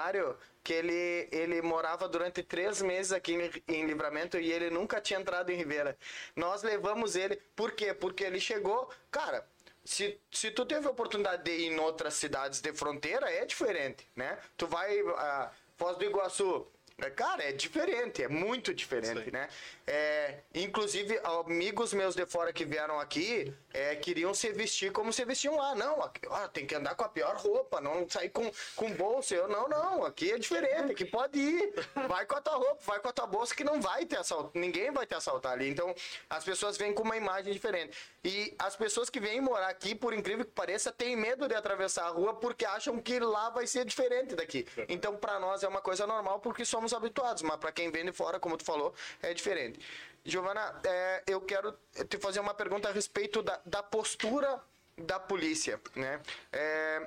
[0.63, 5.19] que ele, ele morava durante três meses aqui em, em Livramento e ele nunca tinha
[5.19, 5.97] entrado em Ribeira.
[6.37, 7.95] Nós levamos ele, por quê?
[7.95, 9.47] Porque ele chegou, cara.
[9.85, 14.07] Se, se tu teve a oportunidade de ir em outras cidades de fronteira, é diferente,
[14.15, 14.39] né?
[14.55, 16.67] Tu vai a Foz do Iguaçu,
[17.15, 19.31] Cara, é diferente, é muito diferente, Sim.
[19.31, 19.49] né?
[19.87, 25.25] É, inclusive, amigos meus de fora que vieram aqui é, queriam se vestir como se
[25.25, 25.77] vestiam lá.
[25.77, 29.33] Não, aqui, ó, tem que andar com a pior roupa, não sair com, com bolsa.
[29.33, 31.73] Eu, não, não, aqui é diferente, aqui pode ir.
[32.09, 34.51] Vai com a tua roupa, vai com a tua bolsa que não vai ter assalto.
[34.59, 35.69] Ninguém vai te assaltar ali.
[35.69, 35.95] Então,
[36.29, 37.97] as pessoas vêm com uma imagem diferente.
[38.25, 42.07] E as pessoas que vêm morar aqui, por incrível que pareça, têm medo de atravessar
[42.07, 44.67] a rua porque acham que lá vai ser diferente daqui.
[44.89, 48.13] Então, para nós é uma coisa normal porque somos habituados, mas para quem vem de
[48.13, 49.81] fora, como tu falou, é diferente.
[50.25, 51.73] Giovana, é, eu quero
[52.09, 54.61] te fazer uma pergunta a respeito da, da postura
[54.97, 56.21] da polícia, né?
[56.53, 57.07] É,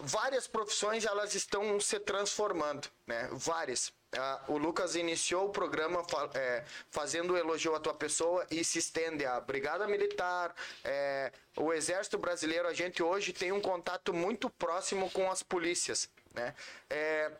[0.00, 3.28] várias profissões elas estão se transformando, né?
[3.32, 3.92] Várias.
[4.14, 9.24] Ah, o Lucas iniciou o programa é, fazendo elogio à tua pessoa e se estende
[9.24, 12.68] à Brigada Militar, é, o Exército Brasileiro.
[12.68, 16.54] A gente hoje tem um contato muito próximo com as polícias, né?
[16.90, 17.32] É,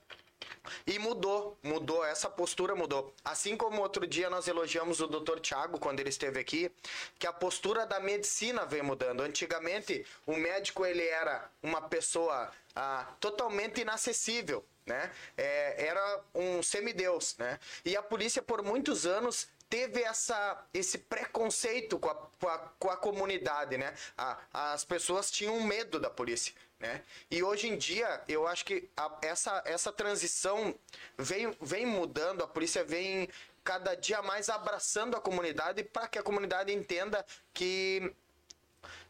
[0.86, 3.14] e mudou, mudou, essa postura mudou.
[3.24, 5.40] Assim como outro dia nós elogiamos o Dr.
[5.40, 6.70] Tiago quando ele esteve aqui,
[7.18, 9.20] que a postura da medicina vem mudando.
[9.22, 15.10] Antigamente, o médico ele era uma pessoa ah, totalmente inacessível, né?
[15.36, 17.58] É, era um semideus, né?
[17.84, 22.90] E a polícia por muitos anos teve essa, esse preconceito com a, com a, com
[22.90, 23.94] a comunidade, né?
[24.18, 27.00] A- as pessoas tinham medo da polícia, né?
[27.30, 30.74] E hoje em dia, eu acho que a- essa, essa transição
[31.16, 33.28] vem, vem mudando, a polícia vem
[33.62, 38.12] cada dia mais abraçando a comunidade para que a comunidade entenda que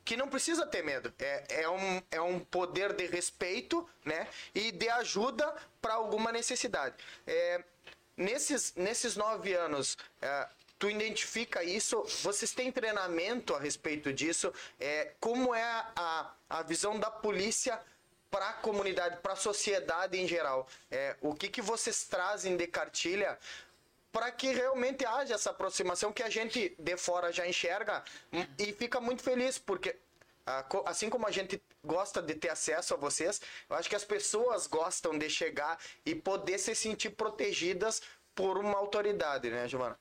[0.05, 1.15] que não precisa ter medo.
[1.17, 4.27] É, é, um, é um poder de respeito né?
[4.53, 6.97] e de ajuda para alguma necessidade.
[7.25, 7.63] É,
[8.17, 10.49] nesses, nesses nove anos, é,
[10.83, 12.03] tu identifica isso?
[12.25, 14.53] Vocês têm treinamento a respeito disso?
[14.81, 15.63] É, como é
[15.95, 17.81] a, a visão da polícia
[18.29, 20.67] para a comunidade, para a sociedade em geral?
[20.91, 23.39] É, o que, que vocês trazem de cartilha
[24.11, 28.03] para que realmente haja essa aproximação que a gente de fora já enxerga
[28.59, 29.95] e fica muito feliz, porque
[30.45, 33.41] ah, assim como a gente gosta de ter acesso a vocês,
[33.71, 38.03] eu acho que as pessoas gostam de chegar e poder se sentir protegidas
[38.35, 39.97] por uma autoridade, né, Giovana?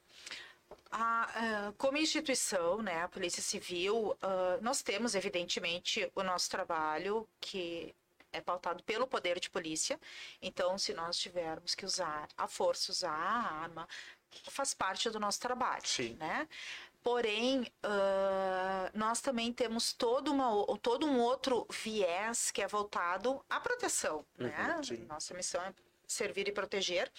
[0.91, 7.95] A, como instituição, né, a Polícia Civil, ah, nós temos, evidentemente, o nosso trabalho que
[8.33, 9.99] é pautado pelo poder de polícia.
[10.41, 13.87] Então, se nós tivermos que usar a força, usar a arma,
[14.49, 16.15] faz parte do nosso trabalho, Sim.
[16.15, 16.47] né?
[17.03, 23.59] Porém, ah, nós também temos todo, uma, todo um outro viés que é voltado à
[23.59, 24.79] proteção, né?
[24.83, 25.05] sim.
[25.05, 25.73] Nossa missão é
[26.11, 27.11] servir e proteger.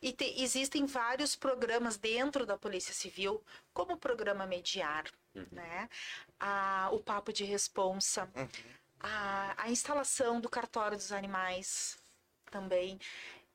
[0.00, 5.04] E te- existem vários programas dentro da Polícia Civil, como o programa Mediar,
[5.50, 5.88] né?
[6.38, 8.30] A, o Papo de Responsa,
[9.00, 11.98] a, a instalação do cartório dos animais
[12.50, 12.98] também.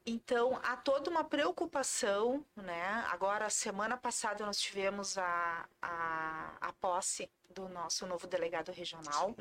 [0.10, 3.06] Então, há toda uma preocupação, né?
[3.10, 9.36] Agora, semana passada, nós tivemos a, a, a posse do nosso novo delegado regional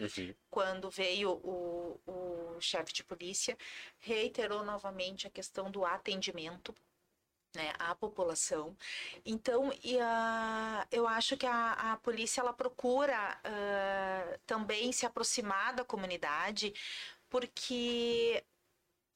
[0.51, 3.57] quando veio o, o chefe de polícia,
[3.99, 6.75] reiterou novamente a questão do atendimento
[7.55, 8.77] né, à população.
[9.25, 15.75] Então, e a, eu acho que a, a polícia ela procura ah, também se aproximar
[15.75, 16.75] da comunidade,
[17.29, 18.45] porque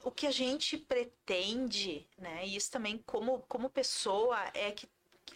[0.05, 4.89] o que a gente pretende, né, e isso também como, como pessoa, é que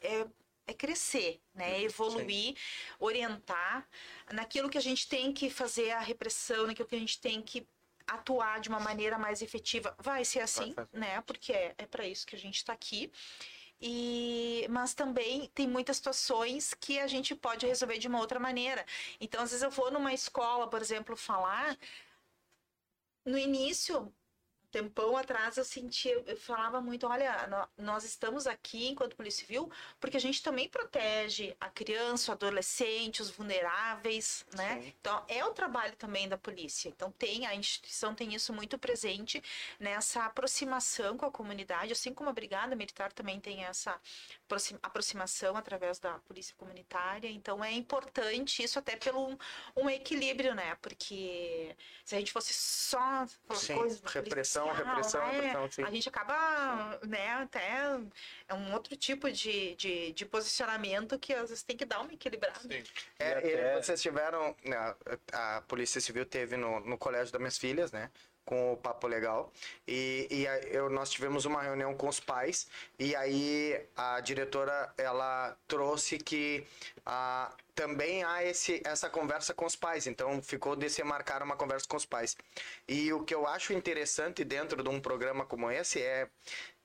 [0.02, 0.26] é,
[0.66, 2.56] é crescer, né, evoluir,
[2.98, 3.88] orientar
[4.32, 7.66] naquilo que a gente tem que fazer a repressão, naquilo que a gente tem que
[8.06, 9.94] atuar de uma maneira mais efetiva.
[9.98, 13.10] Vai ser assim, né, porque é, é para isso que a gente está aqui.
[13.80, 18.84] E, mas também tem muitas situações que a gente pode resolver de uma outra maneira.
[19.20, 21.76] Então, às vezes eu vou numa escola, por exemplo, falar,
[23.24, 24.12] no início,
[24.70, 29.70] tempão atrás, eu sentia, eu falava muito, olha, nó- nós estamos aqui enquanto Polícia Civil
[30.00, 34.80] porque a gente também protege a criança, o adolescente, os vulneráveis, né?
[34.80, 34.92] Sim.
[35.00, 36.88] Então, é o trabalho também da polícia.
[36.88, 39.42] Então, tem, a instituição tem isso muito presente
[39.78, 44.00] nessa aproximação com a comunidade, assim como a Brigada Militar também tem essa
[44.44, 47.28] aproxi- aproximação através da polícia comunitária.
[47.30, 49.36] Então, é importante isso até pelo
[49.76, 50.74] um, equilíbrio, né?
[50.76, 54.08] Porque se a gente fosse só falar Sim, coisas do
[54.64, 55.82] repressão, repressão, é, repressão, sim.
[55.82, 57.98] a gente acaba, né, até
[58.48, 62.12] é um outro tipo de, de, de posicionamento que às vezes tem que dar uma
[62.12, 62.60] equilibrada.
[62.60, 62.82] Sim.
[63.18, 64.94] É, até- vocês tiveram, né,
[65.32, 68.10] a Polícia Civil teve no, no colégio das minhas filhas, né?
[68.46, 69.52] Com o Papo Legal.
[69.86, 72.66] E, e a- eu, nós tivemos uma reunião com os pais
[72.98, 76.66] e aí a diretora ela trouxe que
[77.04, 80.06] ah, também há esse, essa conversa com os pais.
[80.06, 82.36] Então ficou de se marcar uma conversa com os pais.
[82.88, 86.28] E o que eu acho interessante dentro de um programa como esse é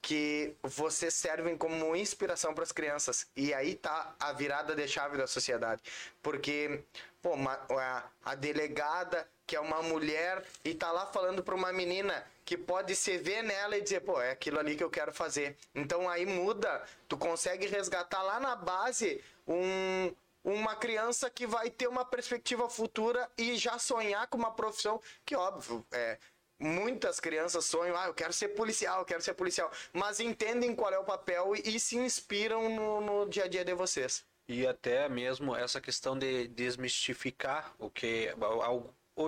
[0.02, 3.28] que vocês servem como inspiração para as crianças.
[3.36, 5.82] E aí tá a virada de chave da sociedade.
[6.24, 6.84] Porque,
[7.22, 11.74] pô, uma- a, a delegada, que é uma mulher, e tá lá falando para uma
[11.74, 15.12] menina que pode se ver nela e dizer, pô, é aquilo ali que eu quero
[15.12, 15.58] fazer.
[15.76, 21.90] Então aí muda, tu consegue resgatar lá na base um, uma criança que vai ter
[21.90, 26.18] uma perspectiva futura e já sonhar com uma profissão que, óbvio, é,
[26.58, 30.94] muitas crianças sonham, ah, eu quero ser policial, eu quero ser policial, mas entendem qual
[30.94, 34.24] é o papel e, e se inspiram no, no dia a dia de vocês.
[34.48, 38.34] E até mesmo essa questão de desmistificar o que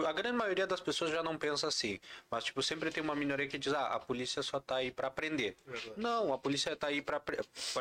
[0.05, 3.47] a grande maioria das pessoas já não pensa assim, mas tipo sempre tem uma minoria
[3.47, 5.55] que diz: "Ah, a polícia só tá aí para aprender".
[5.97, 7.21] Não, a polícia tá aí para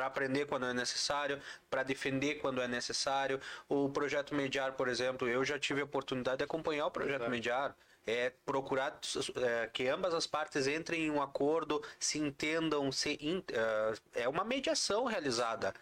[0.05, 3.41] aprender quando é necessário, para defender quando é necessário.
[3.69, 7.77] O projeto Mediar, por exemplo, eu já tive a oportunidade de acompanhar o projeto Mediar
[8.07, 8.99] é procurar
[9.37, 13.45] é, que ambas as partes entrem em um acordo, se entendam, se in-
[14.15, 15.73] é, é uma mediação realizada.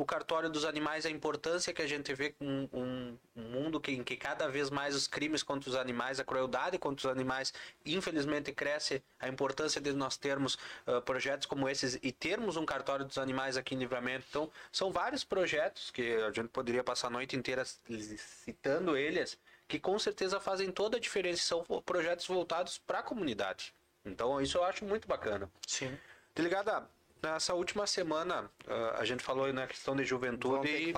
[0.00, 3.92] O cartório dos animais, a importância que a gente vê com um, um mundo que,
[3.92, 7.52] em que cada vez mais os crimes contra os animais, a crueldade contra os animais,
[7.84, 9.02] infelizmente cresce.
[9.18, 13.58] A importância de nós termos ah, projetos como esses e termos um cartório dos animais
[13.58, 14.24] aqui em Livramento.
[14.30, 19.78] Então, são vários projetos que a gente poderia passar a noite inteira citando eles, que
[19.78, 21.44] com certeza fazem toda a diferença.
[21.44, 23.74] São projetos voltados para a comunidade.
[24.02, 25.50] Então, isso eu acho muito bacana.
[25.66, 25.94] Sim.
[26.34, 26.88] Delegada,
[27.22, 30.92] nessa última semana, ah, a gente falou na questão de juventude e,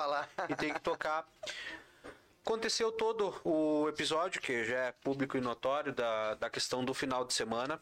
[0.48, 1.26] e tem que tocar.
[2.44, 7.24] Aconteceu todo o episódio, que já é público e notório, da, da questão do final
[7.24, 7.80] de semana.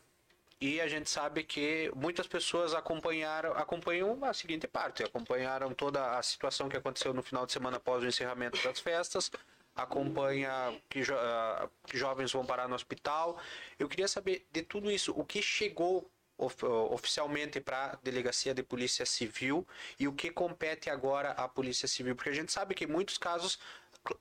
[0.61, 6.22] E a gente sabe que muitas pessoas acompanharam, acompanham a seguinte parte, acompanharam toda a
[6.22, 9.31] situação que aconteceu no final de semana após o encerramento das festas,
[9.74, 13.40] acompanha que, jo- ah, que jovens vão parar no hospital.
[13.79, 16.07] Eu queria saber de tudo isso, o que chegou
[16.40, 19.66] of- oficialmente para a delegacia de polícia civil
[19.98, 23.59] e o que compete agora à polícia civil, porque a gente sabe que muitos casos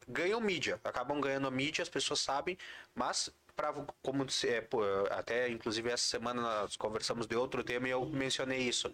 [0.08, 2.58] ganham mídia, acabam ganhando a mídia, as pessoas sabem,
[2.94, 8.06] mas para como é, até inclusive essa semana nós conversamos de outro tema e eu
[8.06, 8.94] mencionei isso.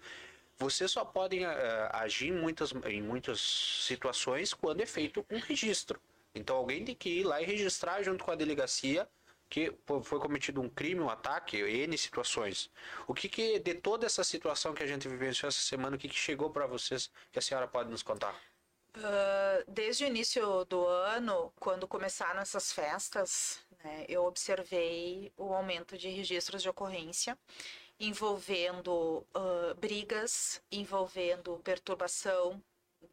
[0.58, 3.42] Vocês só podem eh, agir em muitas, em muitas
[3.86, 6.00] situações quando é feito um registro.
[6.34, 9.08] Então alguém tem que ir lá e registrar junto com a delegacia
[9.56, 12.70] que foi cometido um crime, um ataque, N situações.
[13.08, 16.10] O que, que de toda essa situação que a gente vivenciou essa semana, o que,
[16.10, 18.38] que chegou para vocês que a senhora pode nos contar?
[18.96, 25.98] Ah, desde o início do ano, quando começaram essas festas, né, eu observei o aumento
[25.98, 27.38] de registros de ocorrência
[27.98, 32.62] envolvendo ah, brigas, envolvendo perturbação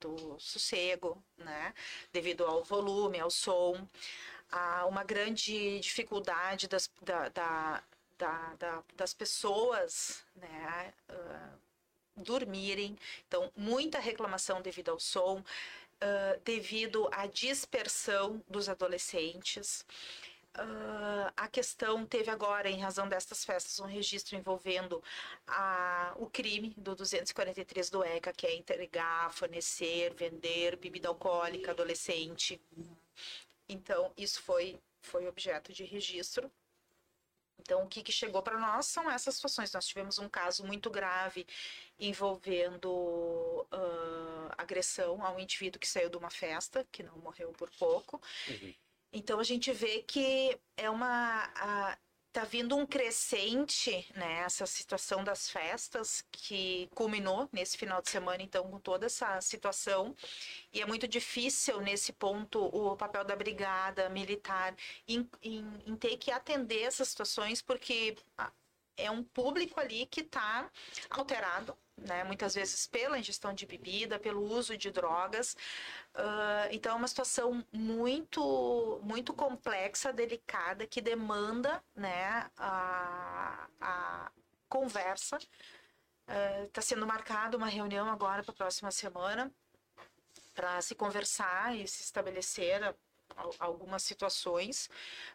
[0.00, 1.72] do sossego, né,
[2.12, 3.88] devido ao volume, ao som,
[4.52, 7.82] há uma grande dificuldade das, da- da-
[8.18, 11.50] da- da- das pessoas, né, ah,
[12.16, 12.98] dormirem.
[13.28, 15.42] Então, muita reclamação devido ao som,
[16.00, 19.84] ah, devido à dispersão dos adolescentes.
[20.54, 25.02] Ah, a questão teve agora, em razão destas festas, um registro envolvendo
[25.46, 32.60] a, o crime do 243 do ECA, que é entregar, fornecer, vender bebida alcoólica adolescente.
[33.72, 36.50] Então, isso foi, foi objeto de registro.
[37.58, 39.72] Então, o que, que chegou para nós são essas situações.
[39.72, 41.46] Nós tivemos um caso muito grave
[41.98, 47.70] envolvendo ah, agressão a um indivíduo que saiu de uma festa, que não morreu por
[47.78, 48.20] pouco.
[49.12, 51.96] Então, a gente vê que é uma.
[52.32, 58.42] Tá vindo um crescente, né, essa situação das festas que culminou nesse final de semana,
[58.42, 60.14] então, com toda essa situação.
[60.72, 64.74] E é muito difícil nesse ponto o papel da brigada militar
[65.08, 68.52] em, em- em ter que atender essas situações, porque ah,
[68.96, 70.70] é um público ali que está
[71.10, 72.24] alterado, né?
[72.24, 75.56] Muitas vezes pela ingestão de bebida, pelo uso de drogas.
[76.14, 84.32] Ah, então é uma situação muito, muito complexa, delicada, que demanda, né, a, a
[84.68, 85.38] conversa.
[86.66, 89.52] Está sendo marcada uma reunião agora para a próxima semana
[90.54, 92.82] para se conversar e se estabelecer
[93.36, 94.88] al- algumas situações,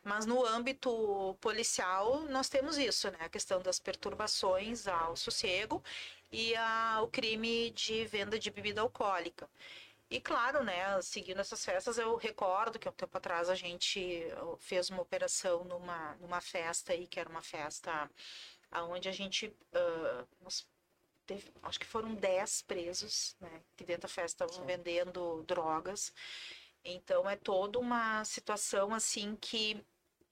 [0.03, 3.17] mas no âmbito policial nós temos isso, né?
[3.21, 5.83] A questão das perturbações ao sossego
[6.31, 9.49] e a, o crime de venda de bebida alcoólica.
[10.09, 14.23] E claro, né, seguindo essas festas, eu recordo que um tempo atrás a gente
[14.59, 18.09] fez uma operação numa, numa festa aí, que era uma festa
[18.89, 20.47] onde a gente uh,
[21.25, 26.13] teve, acho que foram 10 presos, né, que dentro da festa estavam vendendo drogas.
[26.85, 29.83] Então é toda uma situação assim que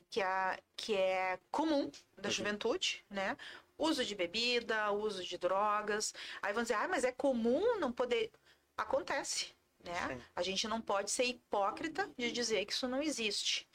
[0.09, 2.31] que, a, que é comum da uhum.
[2.31, 3.35] juventude, né?
[3.77, 6.13] Uso de bebida, uso de drogas.
[6.41, 8.31] Aí vão dizer, ah, mas é comum não poder.
[8.77, 9.53] Acontece,
[9.83, 10.07] né?
[10.07, 10.21] Sim.
[10.35, 13.67] A gente não pode ser hipócrita de dizer que isso não existe.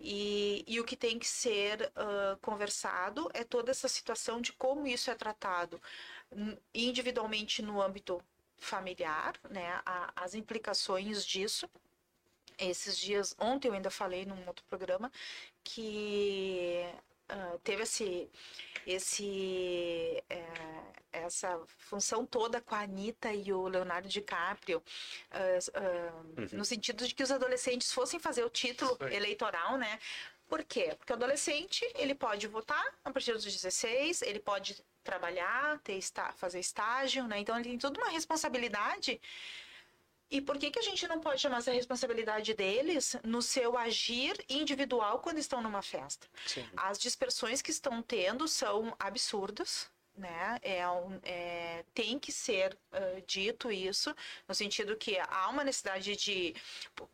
[0.00, 4.86] E, e o que tem que ser uh, conversado é toda essa situação de como
[4.86, 5.80] isso é tratado
[6.72, 8.22] individualmente no âmbito
[8.58, 9.80] familiar, né?
[9.84, 11.68] A, as implicações disso
[12.58, 15.12] esses dias, ontem eu ainda falei num outro programa
[15.62, 16.84] que
[17.30, 18.30] uh, teve esse,
[18.86, 20.44] esse, é,
[21.12, 26.48] essa função toda com a Anitta e o Leonardo DiCaprio, uh, uh, uhum.
[26.52, 29.14] no sentido de que os adolescentes fossem fazer o título Sim.
[29.14, 29.98] eleitoral, né?
[30.48, 30.94] Por quê?
[30.98, 36.00] Porque o adolescente, ele pode votar a partir dos 16, ele pode trabalhar, ter,
[36.36, 37.38] fazer estágio, né?
[37.38, 39.20] Então, ele tem toda uma responsabilidade
[40.30, 44.44] e por que, que a gente não pode chamar essa responsabilidade deles no seu agir
[44.48, 46.26] individual quando estão numa festa?
[46.46, 46.68] Sim.
[46.76, 50.58] As dispersões que estão tendo são absurdas, né?
[50.62, 50.82] É,
[51.22, 54.14] é, tem que ser uh, dito isso,
[54.46, 56.54] no sentido que há uma necessidade de.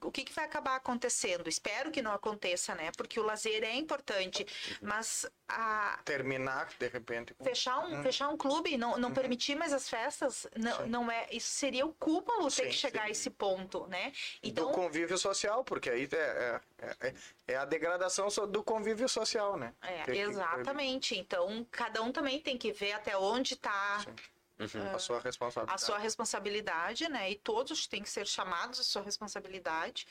[0.03, 1.49] O que, que, vai acabar acontecendo?
[1.49, 2.91] Espero que não aconteça, né?
[2.97, 4.47] Porque o lazer é importante,
[4.81, 5.27] mas.
[5.47, 6.01] A...
[6.05, 7.35] Terminar, de repente.
[7.43, 8.03] Fechar um, uhum.
[8.03, 9.15] fechar um clube, não, não uhum.
[9.15, 11.29] permitir mais as festas, não, não é.
[11.31, 13.09] Isso seria o cúmulo ter sim, que chegar sim.
[13.09, 14.13] a esse ponto, né?
[14.43, 17.15] Então, do convívio social, porque aí é, é, é,
[17.49, 19.75] é a degradação do convívio social, né?
[19.83, 21.15] É, exatamente.
[21.15, 21.21] Que...
[21.21, 24.05] Então, cada um também tem que ver até onde está
[24.59, 24.95] uhum.
[24.95, 25.83] a sua responsabilidade.
[25.83, 27.31] A sua responsabilidade, né?
[27.31, 30.07] E todos têm que ser chamados à sua responsabilidade,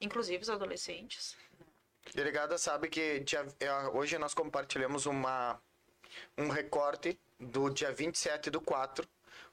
[0.00, 1.36] inclusive os adolescentes.
[2.14, 5.60] Delegada sabe que dia, é, hoje nós compartilhamos uma,
[6.36, 9.06] um recorte do dia 27 do 4,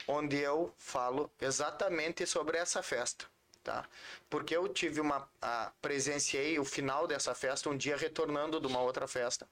[0.07, 3.25] onde eu falo exatamente sobre essa festa
[3.63, 3.85] tá?
[4.29, 8.81] Porque eu tive uma a, presenciei o final dessa festa um dia retornando de uma
[8.81, 9.47] outra festa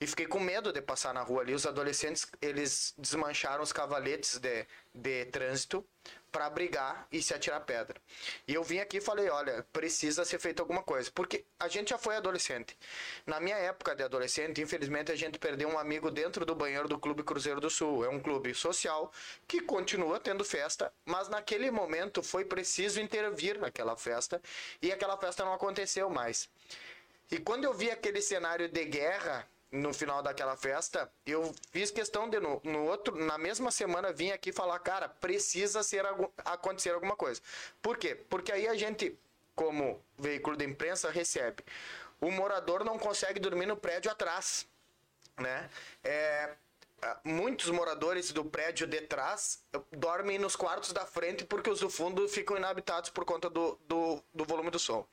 [0.00, 1.54] e fiquei com medo de passar na rua ali.
[1.54, 5.86] Os adolescentes eles desmancharam os cavaletes de, de trânsito
[6.34, 7.96] para brigar e se atirar pedra.
[8.48, 11.90] E eu vim aqui e falei, olha, precisa ser feito alguma coisa, porque a gente
[11.90, 12.76] já foi adolescente.
[13.24, 16.98] Na minha época de adolescente, infelizmente a gente perdeu um amigo dentro do banheiro do
[16.98, 18.04] Clube Cruzeiro do Sul.
[18.04, 19.12] É um clube social
[19.46, 24.42] que continua tendo festa, mas naquele momento foi preciso intervir naquela festa
[24.82, 26.48] e aquela festa não aconteceu mais.
[27.30, 32.28] E quando eu vi aquele cenário de guerra no final daquela festa, eu fiz questão
[32.28, 36.04] de no, no outro, na mesma semana vir aqui falar, cara, precisa ser
[36.44, 37.40] acontecer alguma coisa.
[37.82, 38.14] Por quê?
[38.14, 39.18] Porque aí a gente,
[39.54, 41.64] como veículo de imprensa, recebe.
[42.20, 44.66] O morador não consegue dormir no prédio atrás,
[45.36, 45.68] né?
[46.04, 46.54] É,
[47.24, 49.62] muitos moradores do prédio de trás
[49.92, 54.22] dormem nos quartos da frente porque os do fundo ficam inabitados por conta do, do,
[54.32, 55.06] do volume do som.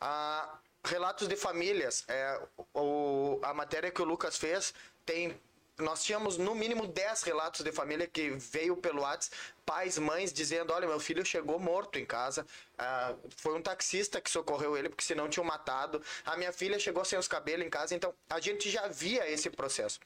[0.00, 2.04] Ah, relatos de famílias.
[2.08, 2.40] É,
[2.74, 4.74] o, a matéria que o Lucas fez
[5.04, 5.38] tem.
[5.78, 10.72] Nós tínhamos no mínimo 10 relatos de família que veio pelo WhatsApp, pais, mães, dizendo:
[10.72, 12.44] Olha, meu filho chegou morto em casa.
[12.76, 16.02] Ah, foi um taxista que socorreu ele, porque senão tinham matado.
[16.26, 17.94] A minha filha chegou sem os cabelos em casa.
[17.94, 20.00] Então, a gente já via esse processo.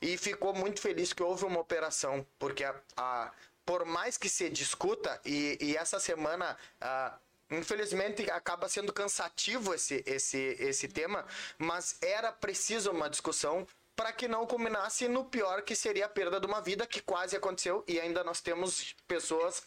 [0.00, 3.32] E ficou muito feliz que houve uma operação, porque a, a
[3.66, 6.56] por mais que se discuta, e, e essa semana.
[6.80, 7.18] Ah,
[7.50, 11.24] Infelizmente acaba sendo cansativo esse, esse, esse tema,
[11.58, 13.66] mas era preciso uma discussão
[14.00, 17.36] para que não culminasse no pior que seria a perda de uma vida que quase
[17.36, 19.62] aconteceu e ainda nós temos pessoas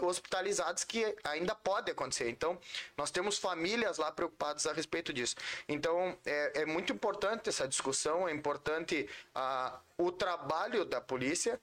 [0.00, 2.28] hospitalizadas que ainda pode acontecer.
[2.28, 2.56] Então,
[2.96, 5.34] nós temos famílias lá preocupadas a respeito disso.
[5.68, 11.60] Então, é, é muito importante essa discussão, é importante uh, o trabalho da polícia,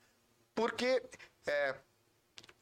[0.53, 1.01] porque
[1.47, 1.75] é,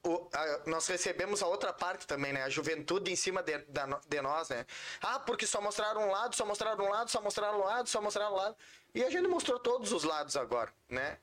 [0.03, 2.43] o, a, nós recebemos a outra parte também, né?
[2.43, 4.65] A juventude em cima de, da, de nós, né?
[5.01, 8.01] Ah, porque só mostraram um lado, só mostraram um lado, só mostraram um lado, só
[8.01, 8.55] mostraram um lado.
[8.93, 11.17] E a gente mostrou todos os lados agora, né?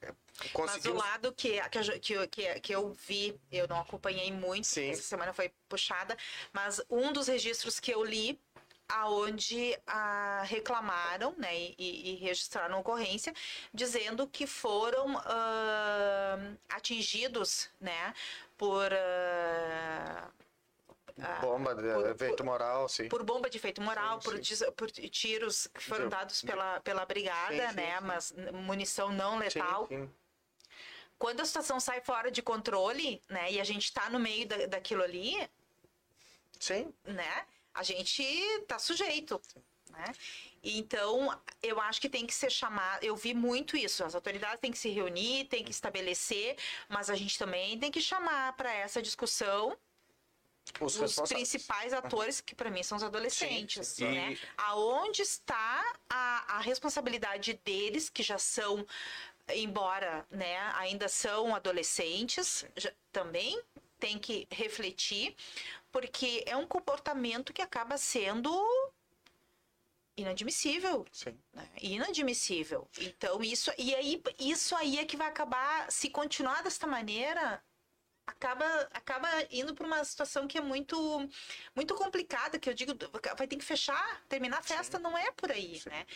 [0.53, 1.03] Conseguimos...
[1.03, 1.61] Mas o lado que,
[2.01, 4.91] que, que, que eu vi, eu não acompanhei muito, Sim.
[4.91, 6.17] essa semana foi puxada,
[6.53, 8.39] mas um dos registros que eu li
[8.89, 13.33] aonde ah, reclamaram né, e, e, registraram ocorrência,
[13.73, 18.15] dizendo que foram ah, atingidos né,
[18.57, 18.93] por.
[18.93, 20.35] Uh,
[21.41, 23.09] bomba de por, efeito por, moral, sim.
[23.09, 24.73] Por bomba de efeito moral, sim, por, sim.
[24.73, 28.01] por, tiros que foram dados pela, pela brigada, sim, né?
[28.01, 29.89] Mas munição não letal.
[31.19, 33.53] Quando a situação sai fora de controle, né?
[33.53, 35.49] E a gente está no meio da, daquilo ali,
[36.59, 36.93] Sim.
[37.05, 37.47] né?
[37.73, 38.25] A gente
[38.67, 39.41] tá sujeito,
[39.91, 40.05] né?
[40.65, 43.05] Então, eu acho que tem que ser chamado.
[43.05, 44.05] Eu vi muito isso.
[44.05, 46.57] As autoridades têm que se reunir, têm que estabelecer,
[46.89, 49.77] mas a gente também tem que chamar para essa discussão
[50.81, 54.05] Os, os principais atores, que para mim são os adolescentes, sim.
[54.05, 54.39] né?
[54.57, 58.85] Aonde está a, a responsabilidade deles, que já são,
[59.49, 63.61] embora né, ainda são adolescentes, já- também
[63.99, 65.37] tem que refletir,
[65.93, 68.51] porque é um comportamento que acaba sendo
[70.17, 71.39] inadmissível Sim.
[71.53, 71.69] né?
[71.81, 72.89] Inadmissível.
[72.99, 77.63] Então, isso, e aí, isso aí é que vai acabar, se continuar desta maneira,
[78.27, 80.97] acaba, acaba indo para uma situação que é muito,
[81.75, 82.93] muito complicada, que eu digo,
[83.37, 86.07] vai ter que fechar, terminar a festa, não é por aí, né?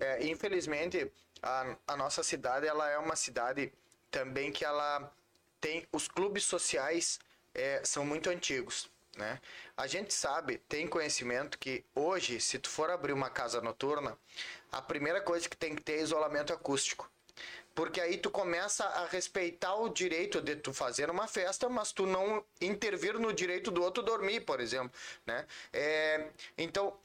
[0.00, 1.10] É, infelizmente,
[1.42, 3.72] a, a nossa cidade ela é uma cidade
[4.10, 5.12] também que ela
[5.60, 7.18] tem os clubes sociais
[7.54, 9.40] é, são muito antigos, né?
[9.76, 14.16] A gente sabe, tem conhecimento que hoje, se tu for abrir uma casa noturna,
[14.70, 17.10] a primeira coisa que tem que ter é isolamento acústico.
[17.74, 22.06] Porque aí tu começa a respeitar o direito de tu fazer uma festa, mas tu
[22.06, 24.92] não intervir no direito do outro dormir, por exemplo,
[25.26, 25.44] né?
[25.72, 26.96] É, então,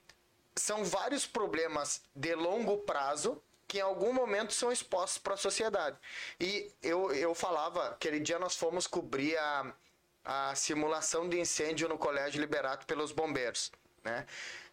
[0.55, 5.95] são vários problemas de longo prazo que em algum momento são expostos para a sociedade.
[6.39, 9.73] E eu, eu falava, aquele dia nós fomos cobrir a,
[10.23, 13.71] a simulação de incêndio no Colégio Liberato pelos bombeiros,
[14.03, 14.25] né?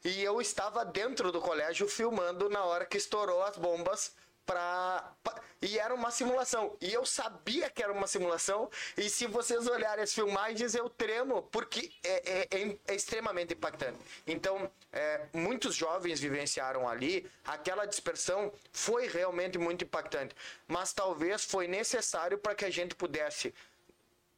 [0.04, 5.40] E eu estava dentro do colégio filmando na hora que estourou as bombas pra, pra-
[5.60, 6.76] e era uma simulação.
[6.80, 11.42] E eu sabia que era uma simulação e se vocês olharem as filmagens eu tremo
[11.50, 13.98] porque é, é- é- é extremamente impactante.
[14.26, 20.36] Então é, muitos jovens vivenciaram ali aquela dispersão foi realmente muito impactante.
[20.68, 23.52] Mas talvez foi necessário para que a gente pudesse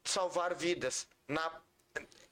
[0.03, 1.51] salvar vidas na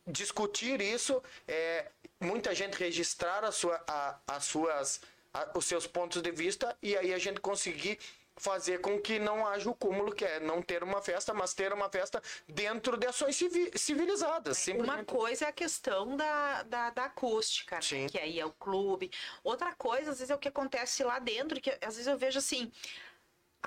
[0.05, 1.88] discutir isso é
[2.20, 5.01] muita gente registrar a sua, a, as suas
[5.34, 7.99] a- os seus pontos de vista e aí a gente conseguir
[8.39, 11.74] fazer com que não haja o cúmulo que é não ter uma festa mas ter
[11.74, 15.05] uma festa dentro de ações civi- civilizadas Uma simplesmente.
[15.05, 17.82] coisa é a questão da, da, da acústica, né?
[17.82, 18.07] Sim.
[18.07, 19.11] que aí é o clube.
[19.43, 22.38] Outra coisa, às vezes, é o que acontece lá dentro, que às vezes eu vejo
[22.38, 22.72] assim.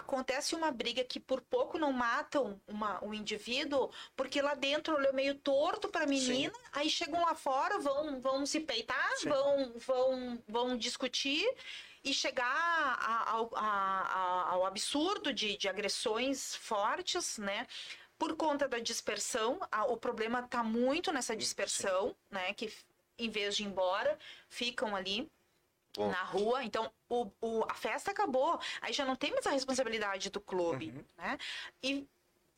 [0.00, 5.08] Acontece uma briga que por pouco não matam uma, um indivíduo, porque lá dentro ele
[5.08, 9.28] é meio torto para a menina, aí chegam lá fora, vão, vão se peitar, Sim.
[9.28, 11.46] vão, vão, vão discutir
[12.02, 12.98] e chegar
[13.28, 17.66] ao, a- a- ao absurdo de, de agressões fortes, né?
[18.18, 22.54] Por conta da dispersão, a- o problema está muito nessa dispersão, né?
[22.54, 22.72] Que
[23.18, 25.30] em vez de ir embora, ficam ali
[25.96, 26.08] Bom.
[26.10, 26.62] na rua.
[26.64, 28.60] Então, o, o- a festa acabou.
[28.80, 31.38] Aí já não tem mais a responsabilidade do clube, né?
[31.82, 32.06] E,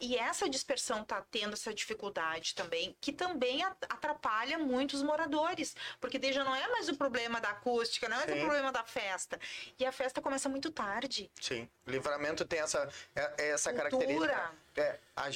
[0.00, 5.76] e essa dispersão tá tendo essa dificuldade também, que também atrapalha muito os moradores.
[6.00, 8.72] Porque daí já não é mais o problema da acústica, não é mais o problema
[8.72, 9.38] da festa.
[9.78, 11.30] E a festa começa muito tarde.
[11.40, 13.90] Sim, livramento tem essa, é- é essa Cultura.
[14.32, 14.54] característica.
[14.76, 15.30] É, a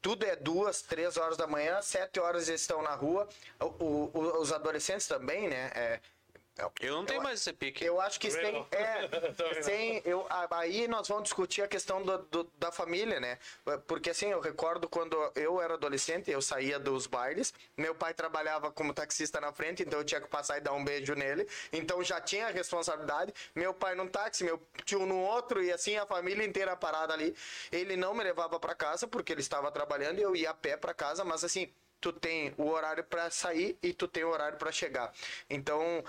[0.00, 3.28] tudo é duas, três horas da manhã, sete horas eles estão na rua.
[3.60, 5.70] O- o- os adolescentes também, né?
[5.74, 6.00] É,
[6.80, 7.84] Eu não tenho Eu- mais esse pique.
[7.84, 9.08] Eu acho que Também sem, é,
[9.62, 13.38] sem eu, aí nós vamos discutir a questão do, do- da família, né?
[13.86, 18.70] Porque assim, eu recordo quando eu era adolescente, eu saía dos bailes, meu pai trabalhava
[18.72, 22.02] como taxista na frente, então eu tinha que passar e dar um beijo nele, então
[22.02, 23.32] já tinha a responsabilidade.
[23.54, 27.34] Meu pai num táxi, meu tio no outro e assim a família inteira parada ali.
[27.70, 30.76] Ele não me levava para casa porque ele estava trabalhando e eu ia a pé
[30.76, 34.58] para casa, mas assim, tu tem o horário para sair e tu tem o horário
[34.58, 35.12] para chegar.
[35.50, 36.04] Então,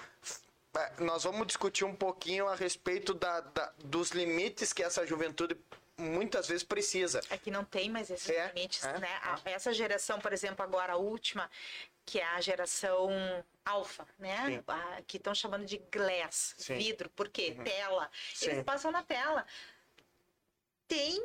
[0.75, 5.57] é, nós vamos discutir um pouquinho a respeito da, da- dos limites que essa juventude
[5.97, 7.19] muitas vezes precisa.
[7.29, 9.19] É que não tem mais esses É, limites, é, né?
[9.21, 11.49] A- Essa geração, por exemplo, agora a última,
[12.05, 13.09] que é a geração
[13.65, 14.63] alfa, né?
[14.67, 16.73] A- que estão chamando de glass, Sim.
[16.73, 16.79] Uhum.
[16.79, 17.09] vidro.
[17.09, 17.55] Por quê?
[17.63, 18.09] Tela.
[18.33, 18.51] Sim.
[18.51, 19.45] Eles passam na tela.
[20.87, 21.23] Tem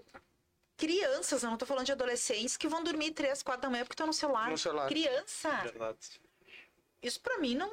[0.85, 3.95] crianças, eu não tô falando de adolescentes, que vão dormir três, quatro da manhã porque
[3.95, 4.51] estão no celular.
[4.51, 4.87] No celular.
[4.89, 5.51] Criança.
[5.63, 6.21] Verdade.
[7.03, 7.73] Isso pra mim não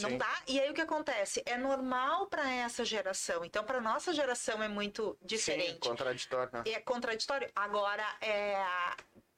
[0.00, 0.18] não Sim.
[0.18, 0.42] dá.
[0.46, 1.42] E aí o que acontece?
[1.46, 3.44] É normal pra essa geração.
[3.44, 6.50] Então pra nossa geração é muito Sim, diferente contraditório.
[6.52, 6.62] né?
[6.66, 7.50] é contraditório.
[7.54, 8.64] Agora, é,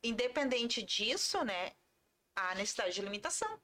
[0.02, 1.72] independente disso, né,
[2.34, 3.58] há necessidade de limitação.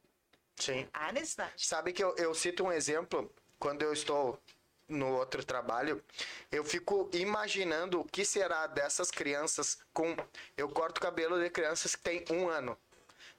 [0.57, 0.89] Sim.
[0.93, 1.67] Há necessidade.
[1.67, 4.41] Sabe que eu, eu cito um exemplo, quando eu estou
[4.89, 6.03] no outro trabalho,
[6.51, 10.16] eu fico imaginando o que será dessas crianças com.
[10.57, 12.78] Eu corto cabelo de crianças que têm um ano,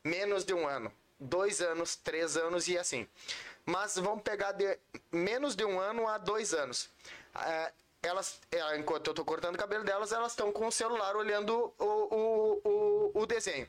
[0.04, 3.08] menos de um ano, dois anos, três anos e assim.
[3.66, 4.78] Mas vamos pegar de
[5.12, 6.90] menos de um ano a dois anos.
[7.36, 7.72] É,
[8.02, 11.74] elas, é, enquanto eu estou cortando o cabelo delas, elas estão com o celular olhando
[11.78, 13.68] o, o, o, o desenho.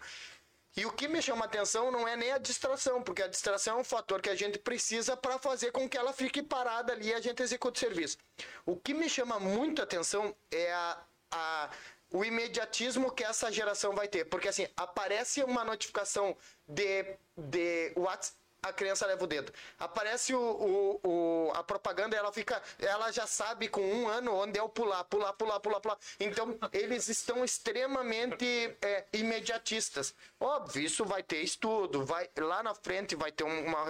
[0.76, 3.80] E o que me chama atenção não é nem a distração, porque a distração é
[3.80, 7.14] um fator que a gente precisa para fazer com que ela fique parada ali e
[7.14, 8.16] a gente execute o serviço.
[8.64, 11.70] O que me chama muito atenção é a, a
[12.10, 14.24] o imediatismo que essa geração vai ter.
[14.24, 17.04] Porque assim, aparece uma notificação de,
[17.36, 19.52] de WhatsApp a criança leva o dedo.
[19.78, 24.58] Aparece o, o, o, a propaganda, ela fica, ela já sabe com um ano onde
[24.58, 25.98] é o pular, pular, pular, pular, pular.
[26.18, 28.44] Então eles estão extremamente
[28.82, 30.14] é, imediatistas.
[30.40, 33.86] Óbvio, isso vai ter estudo, vai lá na frente vai ter uma,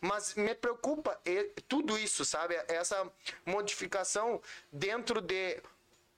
[0.00, 1.20] mas me preocupa
[1.68, 2.54] tudo isso, sabe?
[2.68, 3.10] Essa
[3.44, 4.40] modificação
[4.72, 5.60] dentro de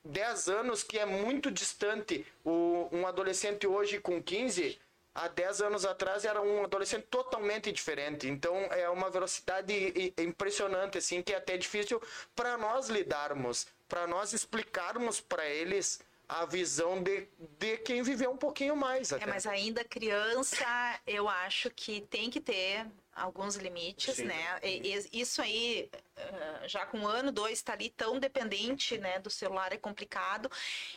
[0.05, 2.27] 10 anos que é muito distante.
[2.45, 4.79] O, um adolescente hoje com 15
[5.15, 8.29] há 10 anos atrás era um adolescente totalmente diferente.
[8.29, 12.03] Então é uma velocidade impressionante, assim, que é até difícil
[12.35, 18.37] para nós lidarmos, para nós explicarmos para eles a visão de, de quem viveu um
[18.37, 19.13] pouquinho mais.
[19.13, 19.25] É, até.
[19.25, 20.67] É, mas ainda criança,
[21.07, 24.25] eu acho que tem que ter alguns limites, Sim.
[24.25, 24.61] né?
[24.63, 25.91] E, isso aí,
[26.67, 30.51] já com um ano, dois, está ali tão dependente, né, do celular é complicado.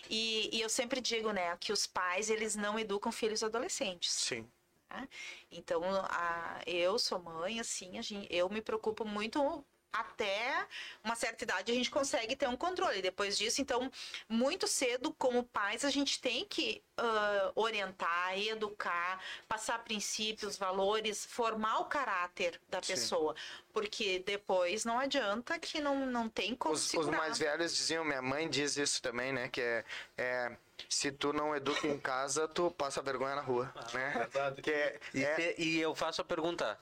[0.10, 4.12] E, e, eu sempre digo, né, que os pais eles não educam filhos adolescentes.
[4.12, 4.48] Sim.
[4.90, 5.08] Né?
[5.52, 10.68] Então, a, eu sou mãe, assim, a gente, eu me preocupo muito até
[11.04, 13.02] uma certa idade a gente consegue ter um controle.
[13.02, 13.92] Depois disso, então,
[14.30, 21.80] muito cedo, como pais, a gente tem que uh, orientar, educar, passar princípios, valores, formar
[21.80, 22.94] o caráter da Sim.
[22.94, 23.36] pessoa.
[23.74, 28.22] Porque depois não adianta que não, não tem como os, os mais velhos diziam, minha
[28.22, 29.48] mãe diz isso também, né?
[29.50, 29.86] Que é,
[30.18, 30.58] é
[30.90, 34.28] se tu não educa em casa, tu passa vergonha na rua, ah, né?
[34.62, 35.56] Que é, e, é...
[35.58, 36.78] e eu faço a pergunta,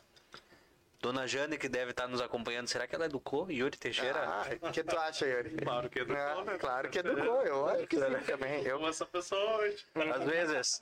[1.02, 4.24] Dona Jane, que deve estar nos acompanhando, será que ela educou Yuri Teixeira?
[4.28, 5.56] Ah, o que tu acha, Yuri?
[5.58, 6.58] Claro que educou, é, né?
[6.58, 8.64] Claro que educou, eu acho que sim também.
[8.64, 9.86] Eu amo essa pessoa hoje.
[9.94, 10.82] Às vezes.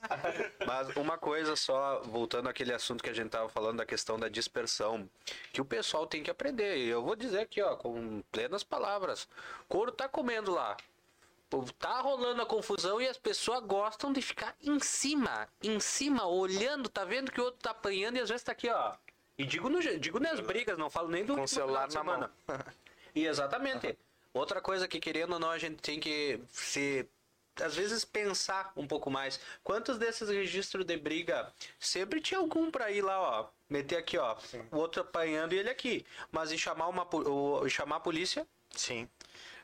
[0.66, 4.28] Mas uma coisa só, voltando àquele assunto que a gente estava falando da questão da
[4.28, 5.08] dispersão,
[5.52, 6.78] que o pessoal tem que aprender.
[6.78, 9.28] E eu vou dizer aqui, ó, com plenas palavras.
[9.68, 10.76] Couro tá comendo lá.
[11.78, 16.88] Tá rolando a confusão e as pessoas gostam de ficar em cima, em cima, olhando,
[16.88, 18.94] tá vendo que o outro tá apanhando e às vezes tá aqui, ó
[19.36, 22.30] e digo, no, digo nas brigas, não falo nem do Com celular na mão.
[23.14, 23.98] e exatamente.
[24.32, 27.08] Outra coisa que querendo ou não a gente tem que se
[27.62, 29.38] às vezes pensar um pouco mais.
[29.62, 34.36] Quantos desses registros de briga sempre tinha algum para ir lá, ó, meter aqui, ó,
[34.38, 34.64] Sim.
[34.70, 38.46] o outro apanhando e ele aqui, mas e chamar uma o, chamar a polícia?
[38.70, 39.08] Sim.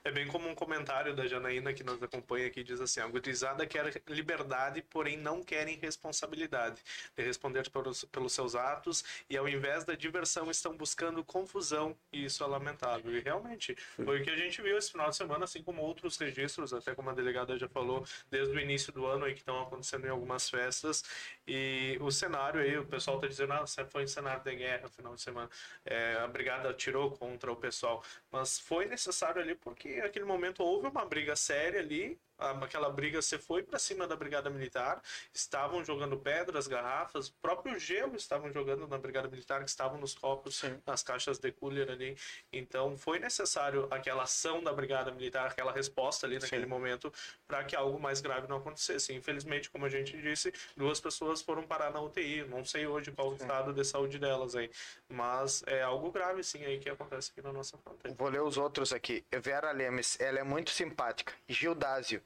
[0.03, 3.67] É bem como um comentário da Janaína que nos acompanha aqui, diz assim, a gurizada
[3.67, 6.81] quer liberdade, porém não querem responsabilidade.
[7.15, 11.95] De responder pelos, pelos seus atos e ao invés da diversão estão buscando confusão.
[12.11, 13.15] E isso é lamentável.
[13.15, 16.17] E realmente, foi o que a gente viu esse final de semana, assim como outros
[16.17, 19.61] registros, até como a delegada já falou, desde o início do ano aí que estão
[19.61, 21.05] acontecendo em algumas festas
[21.53, 24.91] e o cenário aí, o pessoal está dizendo, ah, foi um cenário de guerra no
[24.91, 25.51] final de semana,
[25.85, 30.63] é, a brigada atirou contra o pessoal, mas foi necessário ali porque que naquele momento
[30.63, 32.21] houve uma briga séria ali,
[32.63, 38.17] aquela briga você foi para cima da brigada militar, estavam jogando pedras, garrafas, próprio gelo
[38.17, 40.81] estavam jogando na brigada militar, que estavam nos copos, Sim.
[40.87, 42.17] nas caixas de cooler ali.
[42.53, 46.69] Então foi necessário aquela ação da brigada militar, aquela resposta ali naquele Sim.
[46.69, 47.13] momento
[47.47, 49.13] para que algo mais grave não acontecesse.
[49.13, 52.45] Infelizmente, como a gente disse, duas pessoas foram parar na UTI.
[52.45, 54.71] Não sei hoje qual o estado de saúde delas aí,
[55.09, 58.17] mas é algo grave sim aí que acontece aqui na nossa fronteira.
[58.17, 59.25] Vou ler os outros aqui.
[59.43, 61.33] Vera Lemes, ela é muito simpática.
[61.49, 62.23] Gildásio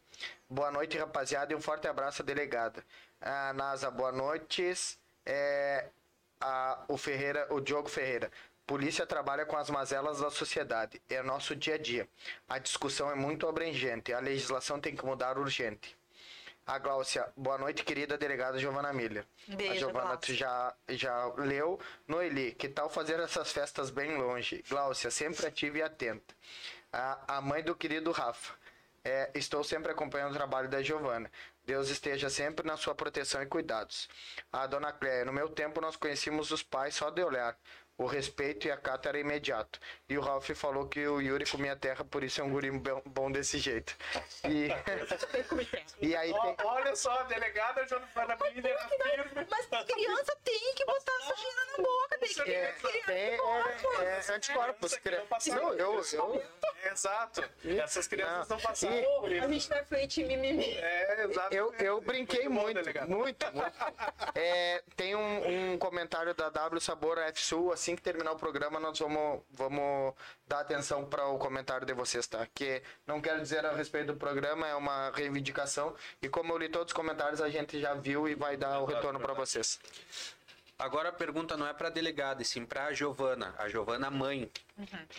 [0.48, 2.84] Boa noite, rapaziada, e um forte abraço à delegada.
[3.20, 4.74] A NASA, boa noite.
[5.24, 5.88] É,
[6.40, 8.30] a, o Ferreira, o Diogo Ferreira.
[8.66, 11.00] Polícia trabalha com as mazelas da sociedade.
[11.08, 12.08] É nosso dia a dia.
[12.48, 14.12] A discussão é muito abrangente.
[14.12, 15.96] A legislação tem que mudar urgente.
[16.66, 19.26] A Gláucia, boa noite, querida delegada Giovana Miller.
[19.46, 21.78] Beijo, a Giovana, tu já, já leu.
[22.08, 24.64] Noeli, que tal fazer essas festas bem longe?
[24.70, 26.34] Gláucia, sempre ativa e atenta.
[26.90, 28.54] A, a mãe do querido Rafa.
[29.06, 31.30] É, estou sempre acompanhando o trabalho da Giovana.
[31.64, 34.08] Deus esteja sempre na sua proteção e cuidados.
[34.50, 37.58] A dona Cléia, no meu tempo nós conhecíamos os pais só de olhar.
[37.96, 39.78] O respeito e a cata era imediato.
[40.08, 42.70] E o Ralph falou que o Yuri comia terra, por isso é um guri
[43.06, 43.96] bom desse jeito.
[44.48, 44.68] E,
[46.04, 46.56] e aí tem...
[46.64, 49.46] Olha só, a delegada Giovana Miller afirma...
[49.48, 52.52] Mas criança tem que botar sujina na boca, tem que...
[52.52, 54.98] É, tem, é, é, anticorpos.
[55.46, 56.02] Não, eu...
[56.12, 56.42] eu...
[56.90, 57.42] Exato.
[57.64, 58.56] Essas crianças Não.
[58.56, 58.94] estão passando.
[59.28, 59.38] E-.
[59.38, 60.76] A gente tá frente mimimi.
[60.76, 61.54] É, exato.
[61.54, 63.76] Eu, eu brinquei Muito muito, muito, muito.
[64.34, 67.72] É, tem um, um comentário da W Sabor F Sul.
[67.72, 70.14] Assim que terminar o programa, nós vamos, vamos
[70.46, 72.46] dar atenção para o comentário de vocês, tá?
[72.54, 75.94] Que não quero dizer a respeito do programa, é uma reivindicação.
[76.22, 78.84] E como eu li todos os comentários, a gente já viu e vai dar o
[78.84, 79.80] retorno para vocês.
[80.78, 84.50] Agora a pergunta não é para delegada, e sim para a Giovana, a Giovana mãe.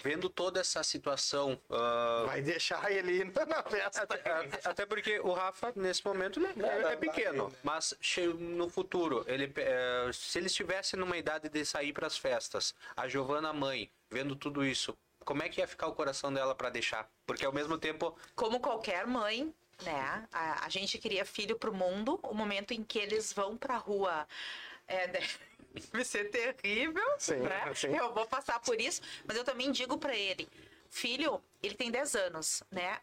[0.04, 4.04] Vendo toda essa situação, ah, Vai deixar ele ir na festa.
[4.04, 7.94] até, até porque o Rafa nesse momento né, é, é pequeno, mas
[8.38, 13.08] no futuro, ele, eh, se ele estivesse numa idade de sair para as festas, a
[13.08, 17.10] Giovana mãe, vendo tudo isso, como é que ia ficar o coração dela para deixar?
[17.26, 19.54] Porque ao mesmo tempo, Como qualquer mãe,
[19.84, 20.28] né?
[20.32, 22.20] A, a gente cria filho pro mundo.
[22.24, 24.28] O momento em que eles vão pra rua
[24.88, 25.08] é,
[25.92, 27.74] deve ser terrível, Sim, né?
[27.74, 27.96] sim.
[27.96, 30.48] Eu vou passar por isso, mas eu também digo pra ele,
[30.90, 33.00] filho, ele tem 10 anos, né?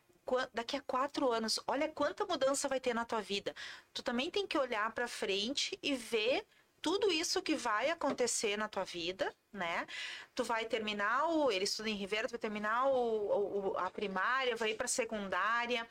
[0.54, 3.54] Daqui a quatro anos, olha quanta mudança vai ter na tua vida.
[3.92, 6.46] Tu também tem que olhar pra frente e ver
[6.80, 9.86] tudo isso que vai acontecer na tua vida, né?
[10.34, 14.56] Tu vai terminar o, ele estuda em Ribeira, tu vai terminar o, o- a primária,
[14.56, 15.86] vai ir para secundária,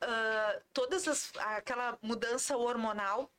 [0.00, 3.30] ah, todas as aquela mudança hormonal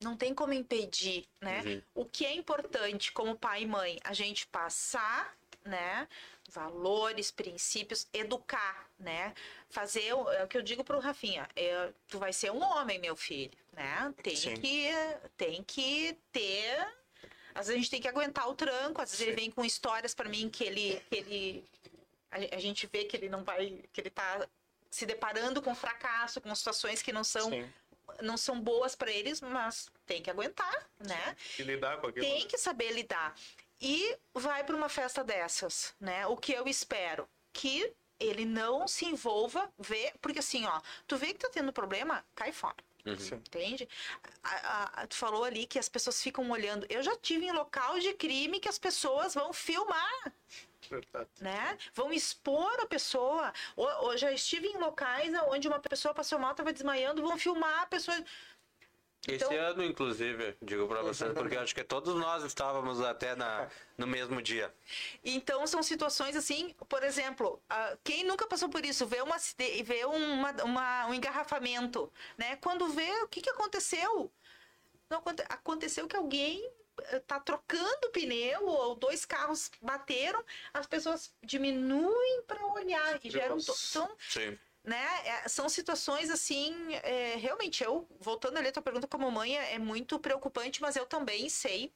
[0.00, 1.82] não tem como impedir, né?
[1.94, 6.08] O que é importante como pai e mãe, a gente passar, né?
[6.50, 9.34] Valores, princípios, educar, né?
[9.68, 12.98] Fazer o- é o que eu digo pro Rafinha, é, tu vai ser um homem,
[12.98, 14.14] meu filho, né?
[14.22, 14.54] Tem Sim.
[14.54, 14.88] que
[15.36, 16.96] tem que ter
[17.54, 20.14] às vezes a gente tem que aguentar o tranco, às vezes ele vem com histórias
[20.14, 21.64] para mim que ele que ele
[22.30, 24.48] a, a gente vê que ele não vai que ele tá
[24.90, 27.68] se deparando com fracasso, com situações que não são Sim.
[28.22, 31.36] Não são boas para eles, mas tem que aguentar, né?
[31.58, 32.24] E lidar com aquilo.
[32.24, 33.34] Tem que saber lidar.
[33.80, 36.26] E vai para uma festa dessas, né?
[36.26, 41.28] O que eu espero que ele não se envolva, vê, porque assim, ó, tu vê
[41.28, 42.76] que tá tendo problema, cai fora.
[43.18, 43.36] Sim.
[43.36, 43.88] Entende?
[44.42, 46.86] A- a- tu falou ali que as pessoas ficam olhando.
[46.90, 50.32] Eu já tive em local de crime que as pessoas vão filmar
[50.90, 51.28] Verdade.
[51.40, 51.78] né?
[51.94, 53.52] Vão expor a pessoa.
[53.76, 57.82] Ou, ou já estive em locais onde uma pessoa passou mal, estava desmaiando, vão filmar
[57.82, 58.16] a pessoa.
[59.26, 63.68] Esse Então- ano, inclusive, digo para vocês, porque acho que todos nós estávamos até na,
[63.96, 64.72] no mesmo dia.
[65.24, 67.60] Então são situações assim, por exemplo,
[68.04, 69.36] quem nunca passou por isso, vê, uma,
[69.84, 72.56] vê uma, uma- um engarrafamento, né?
[72.56, 74.30] Quando vê o que, que aconteceu?
[75.10, 76.70] Não, aconte- aconteceu que alguém
[77.10, 80.42] eh, tá trocando pneu ou dois carros bateram,
[80.74, 84.58] as pessoas diminuem para olhar e geram to- então Sim.
[84.84, 84.96] Né?
[85.26, 89.74] É, são situações assim, é, realmente eu voltando ali a tua pergunta como mãe é,
[89.74, 91.92] é muito preocupante, mas eu também sei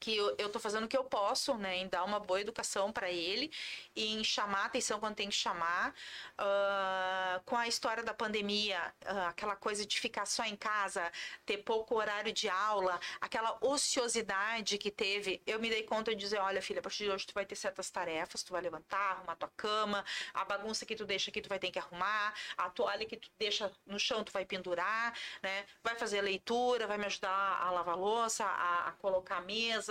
[0.00, 3.10] que eu, tô fazendo o que eu posso, né, em dar uma boa educação para
[3.10, 3.50] ele,
[3.96, 5.94] em chamar atenção quando tem que chamar.
[6.36, 11.10] Ah, com a história da pandemia, ah, aquela coisa de ficar só em casa,
[11.44, 16.38] ter pouco horário de aula, aquela ociosidade que teve, eu me dei conta de dizer,
[16.38, 19.36] olha filha, a partir de hoje tu vai ter certas tarefas, tu vai levantar, arrumar
[19.36, 23.06] tua cama, a bagunça que tu deixa aqui tu vai ter que arrumar, a toalha
[23.06, 25.64] que tu deixa no chão tu vai pendurar, né?
[25.82, 29.87] Vai fazer leitura, vai me ajudar a lavar louça, a, a colocar a mesa.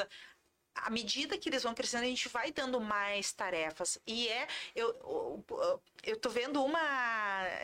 [0.75, 3.97] À medida que eles vão crescendo, a gente vai dando mais tarefas.
[4.05, 4.47] E é.
[4.75, 6.81] Eu, eu, eu tô vendo uma.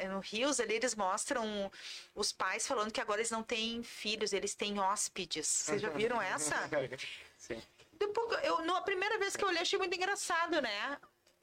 [0.10, 1.72] No Rios ali, eles mostram
[2.16, 5.46] os pais falando que agora eles não têm filhos, eles têm hóspedes.
[5.46, 6.56] Vocês já viram essa?
[7.38, 7.62] Sim.
[7.94, 10.98] Depois, eu, na primeira vez que eu olhei, achei muito engraçado, né?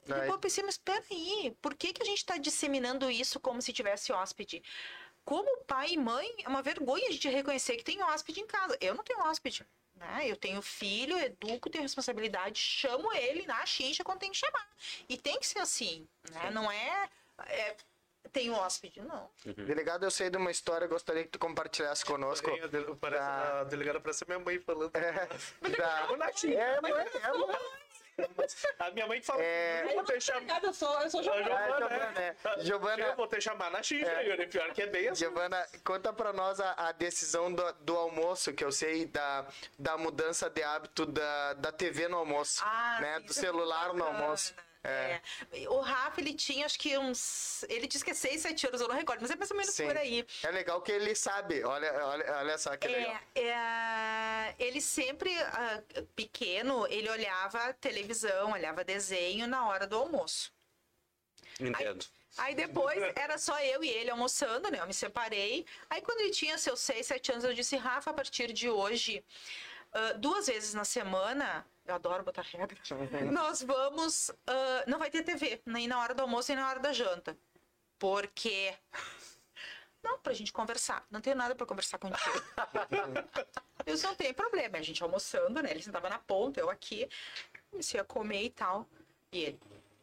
[0.05, 3.71] Depois eu pensei, mas peraí, por que, que a gente está disseminando isso como se
[3.71, 4.63] tivesse hóspede?
[5.23, 8.75] Como pai e mãe, é uma vergonha a gente reconhecer que tem hóspede em casa.
[8.81, 9.65] Eu não tenho hóspede.
[10.01, 10.23] Né?
[10.27, 14.67] Eu tenho filho, educo, tenho responsabilidade, chamo ele na xincha quando tem que chamar.
[15.07, 16.49] E tem que ser assim, né?
[16.49, 17.07] Não é,
[17.45, 17.75] é
[18.31, 19.29] tem hóspede, não.
[19.45, 22.49] Delegado, eu sei de uma história, gostaria que tu compartilhasse conosco.
[22.49, 24.91] A de- Parece, Da- A delegada parece minha mãe falando.
[24.95, 25.27] É,
[25.77, 26.11] da...
[26.11, 27.80] Ô, Natinha, é, mãe, é, mãe.
[28.79, 29.41] A minha mãe que fala.
[29.43, 29.85] É.
[29.89, 30.63] Eu vou te chamar.
[30.63, 32.35] Eu sou, eu sou Ah, Giovana, Giovana, né?
[32.57, 32.59] é.
[32.61, 34.27] Giovana- Eu vou te chamar na xincha, É.
[34.29, 34.47] Yuri.
[34.47, 35.23] Pior que é bem assim.
[35.23, 39.45] Giovana, conta pra nós a, a decisão do, do almoço, que eu sei da,
[39.77, 43.19] da mudança de hábito da, da TV no almoço, Ah, né?
[43.19, 44.17] Do é celular no bacana.
[44.23, 44.53] almoço.
[44.83, 45.21] É.
[45.51, 45.69] É.
[45.69, 47.63] O Rafa, ele tinha acho que uns.
[47.69, 49.73] Ele disse que é 6, 7 anos, eu não recordo, mas é mais ou menos
[49.73, 49.85] Sim.
[49.85, 50.25] por aí.
[50.43, 53.19] É legal que ele sabe, olha, olha, olha só que legal.
[53.35, 55.83] É, é, ele sempre, ah,
[56.15, 60.51] pequeno, ele olhava televisão, olhava desenho na hora do almoço.
[61.59, 62.05] Entendo.
[62.37, 64.79] Aí depois era só eu e ele almoçando, né?
[64.79, 65.65] Eu me separei.
[65.89, 69.23] Aí quando ele tinha seus 6, 7 anos, eu disse, Rafa, a partir de hoje,
[69.93, 72.77] ah, duas vezes na semana, eu adoro botar regra,
[73.31, 74.31] nós vamos.
[74.47, 77.37] ah, não vai ter TV, nem na hora do almoço nem na hora da janta.
[77.99, 78.75] Porque.
[80.01, 81.05] Não, pra gente conversar.
[81.11, 82.19] Não tenho nada pra conversar contigo.
[83.85, 84.77] Eu não tem problema.
[84.77, 85.71] A gente almoçando, né?
[85.71, 87.09] Ele sentava na ponta, eu aqui.
[87.69, 88.87] Comecei a comer e tal.
[89.31, 89.59] E ele,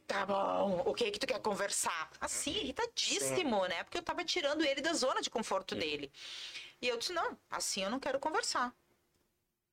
[0.07, 2.11] tá bom, o que que tu quer conversar?
[2.21, 3.85] Assim, irritadíssimo, né?
[3.85, 6.11] Porque eu tava tirando ele da zona de conforto dele.
[6.81, 8.75] E eu disse, não, assim eu não quero conversar.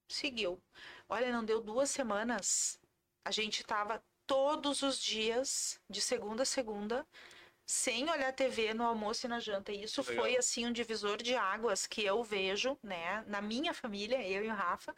[0.07, 0.61] Seguiu.
[1.09, 2.79] Olha, não deu duas semanas.
[3.23, 7.05] A gente tava todos os dias, de segunda a segunda,
[7.65, 9.71] sem olhar TV no almoço e na janta.
[9.71, 10.15] E isso Legal.
[10.15, 14.49] foi, assim, um divisor de águas que eu vejo, né, na minha família, eu e
[14.49, 14.95] o Rafa,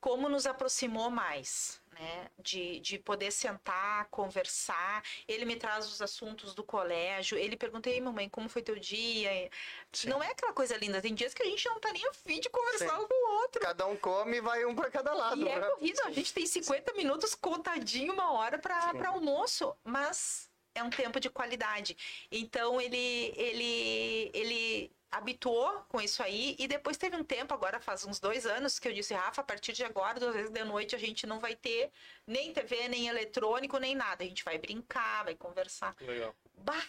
[0.00, 2.30] como nos aproximou mais, né?
[2.38, 5.02] De, de poder sentar, conversar.
[5.26, 7.38] Ele me traz os assuntos do colégio.
[7.38, 9.50] Ele pergunta, ei, mamãe, como foi teu dia?
[9.92, 10.08] Sim.
[10.08, 11.00] Não é aquela coisa linda.
[11.00, 13.04] Tem dias que a gente não tá nem afim de conversar Sim.
[13.04, 13.60] um com o outro.
[13.62, 15.40] Cada um come e vai um pra cada lado.
[15.40, 15.66] E é né?
[15.68, 21.20] corrido, a gente tem 50 minutos contadinho, uma hora para almoço, mas é um tempo
[21.20, 21.96] de qualidade.
[22.30, 28.06] Então ele ele ele habituou com isso aí e depois teve um tempo agora faz
[28.06, 30.94] uns dois anos que eu disse Rafa a partir de agora duas vezes de noite
[30.94, 31.90] a gente não vai ter
[32.26, 36.34] nem TV nem eletrônico nem nada a gente vai brincar vai conversar Legal.
[36.56, 36.82] bah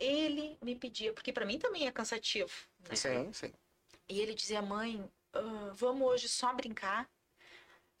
[0.00, 2.50] ele me pedia porque para mim também é cansativo
[2.88, 2.96] né?
[2.96, 3.52] Sim, sim.
[4.08, 7.08] E ele dizia, mãe, ah, vamos hoje só brincar.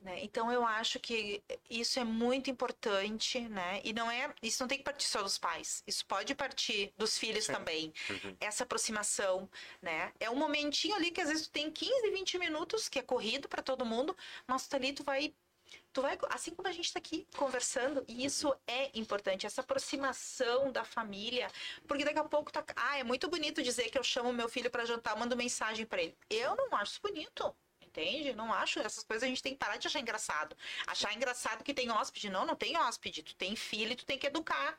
[0.00, 0.22] Né?
[0.22, 3.80] Então eu acho que isso é muito importante, né?
[3.82, 5.82] E não é, isso não tem que partir só dos pais.
[5.86, 7.52] Isso pode partir dos filhos Sim.
[7.52, 7.92] também.
[8.38, 9.48] Essa aproximação,
[9.80, 10.12] né?
[10.20, 13.48] É um momentinho ali que às vezes tu tem 15, 20 minutos que é corrido
[13.48, 14.16] para todo mundo,
[14.46, 15.34] mas tu ali tu vai
[15.92, 20.70] tu vai assim como a gente tá aqui conversando, e isso é importante, essa aproximação
[20.70, 21.48] da família,
[21.88, 24.70] porque daqui a pouco tá, ah, é muito bonito dizer que eu chamo meu filho
[24.70, 26.16] para jantar, mando mensagem para ele.
[26.30, 27.54] Eu não acho bonito.
[27.96, 28.34] Entende?
[28.34, 28.78] Não acho.
[28.80, 30.54] Essas coisas a gente tem que parar de achar engraçado.
[30.86, 32.28] Achar engraçado que tem hóspede.
[32.28, 33.22] Não, não tem hóspede.
[33.22, 34.78] Tu tem filho e tu tem que educar.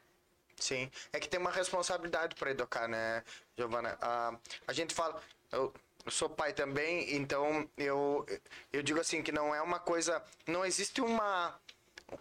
[0.56, 3.24] Sim, é que tem uma responsabilidade para educar, né,
[3.56, 3.96] Giovana?
[4.02, 4.36] Ah,
[4.68, 5.72] a gente fala, eu
[6.10, 8.26] sou pai também, então eu,
[8.74, 11.60] eu digo assim que não é uma coisa, não existe uma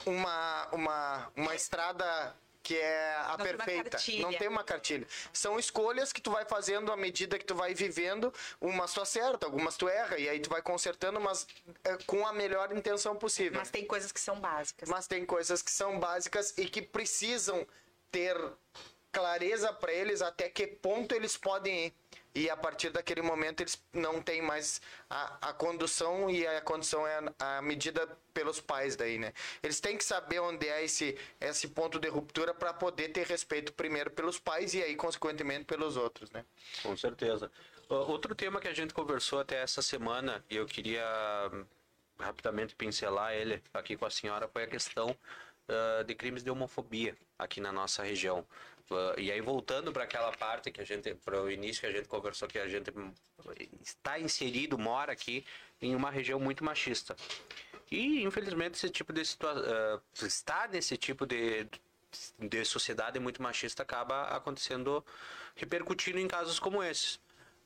[0.04, 2.36] uma uma, uma estrada
[2.66, 3.90] que é a Não tem uma perfeita.
[3.90, 4.22] cartilha.
[4.22, 5.06] Não tem uma cartilha.
[5.32, 8.34] São escolhas que tu vai fazendo à medida que tu vai vivendo.
[8.60, 11.46] Umas tu acerta, algumas tu erra, e aí tu vai consertando, mas
[11.84, 13.60] é, com a melhor intenção possível.
[13.60, 14.88] Mas tem coisas que são básicas.
[14.88, 17.64] Mas tem coisas que são básicas e que precisam
[18.10, 18.36] ter
[19.12, 21.94] clareza para eles até que ponto eles podem ir.
[22.36, 24.78] E a partir daquele momento eles não têm mais
[25.08, 29.32] a, a condução e a condução é a, a medida pelos pais daí, né?
[29.62, 33.72] Eles têm que saber onde é esse, esse ponto de ruptura para poder ter respeito
[33.72, 36.44] primeiro pelos pais e aí consequentemente pelos outros, né?
[36.82, 37.50] Com certeza.
[37.88, 41.06] Outro tema que a gente conversou até essa semana, e eu queria
[41.50, 41.64] hum,
[42.18, 45.16] rapidamente pincelar ele aqui com a senhora, foi a questão
[45.68, 48.46] ah, de crimes de homofobia aqui na nossa região.
[49.16, 52.06] E aí, voltando para aquela parte que a gente, para o início que a gente
[52.06, 52.92] conversou, que a gente
[53.82, 55.44] está inserido, mora aqui
[55.80, 57.16] em uma região muito machista.
[57.90, 61.66] E, infelizmente, esse tipo de situação, estar nesse tipo de,
[62.38, 65.04] de sociedade muito machista acaba acontecendo,
[65.56, 67.18] repercutindo em casos como esses.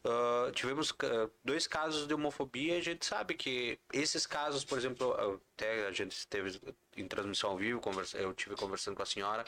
[0.04, 4.78] Ah, tivemos ah, dois casos de homofobia e a gente sabe que esses casos, por
[4.78, 5.12] exemplo,
[5.54, 6.58] até a gente esteve
[6.96, 9.44] em transmissão ao vivo, conversa, eu tive conversando com a senhora,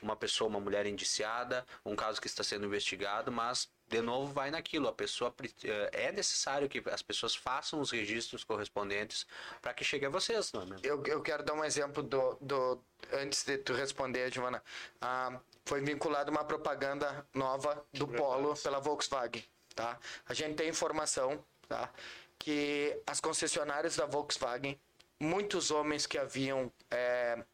[0.00, 4.50] uma pessoa, uma mulher indiciada, um caso que está sendo investigado, mas de novo vai
[4.50, 5.34] naquilo, a pessoa
[5.64, 9.26] eh, é necessário que as pessoas façam os registros correspondentes
[9.62, 10.86] para que chegue a vocês, não é mesmo?
[10.86, 12.82] Eu, eu quero dar um exemplo do, do
[13.12, 14.62] antes de tu responder, Giovana.
[15.00, 19.44] Ah, foi vinculada uma propaganda nova do Polo pela Volkswagen,
[19.76, 19.98] tá?
[20.26, 21.90] A gente tem informação, tá?
[22.38, 24.80] Que as concessionárias da Volkswagen,
[25.20, 27.44] muitos homens que haviam é,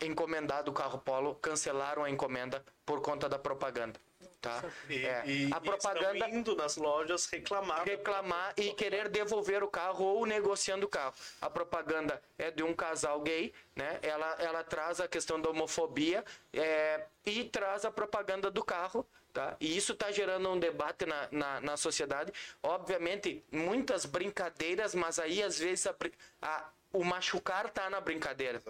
[0.00, 3.98] encomendado o carro Polo cancelaram a encomenda por conta da propaganda,
[4.44, 4.62] tá?
[4.88, 7.84] E, É, e- a propaganda estão indo nas lojas reclamar.
[7.84, 11.14] reclamar e querer devolver o carro ou negociando o carro.
[11.40, 13.98] A propaganda é de um casal gay, né?
[14.02, 19.06] Ela, ela traz a questão da homofobia é, e traz a propaganda do carro.
[19.32, 19.56] Tá?
[19.58, 22.32] E isso está gerando um debate na, na, na sociedade.
[22.62, 25.94] Obviamente, muitas brincadeiras, mas aí às vezes a
[26.40, 28.62] a- o machucar tá na brincadeira.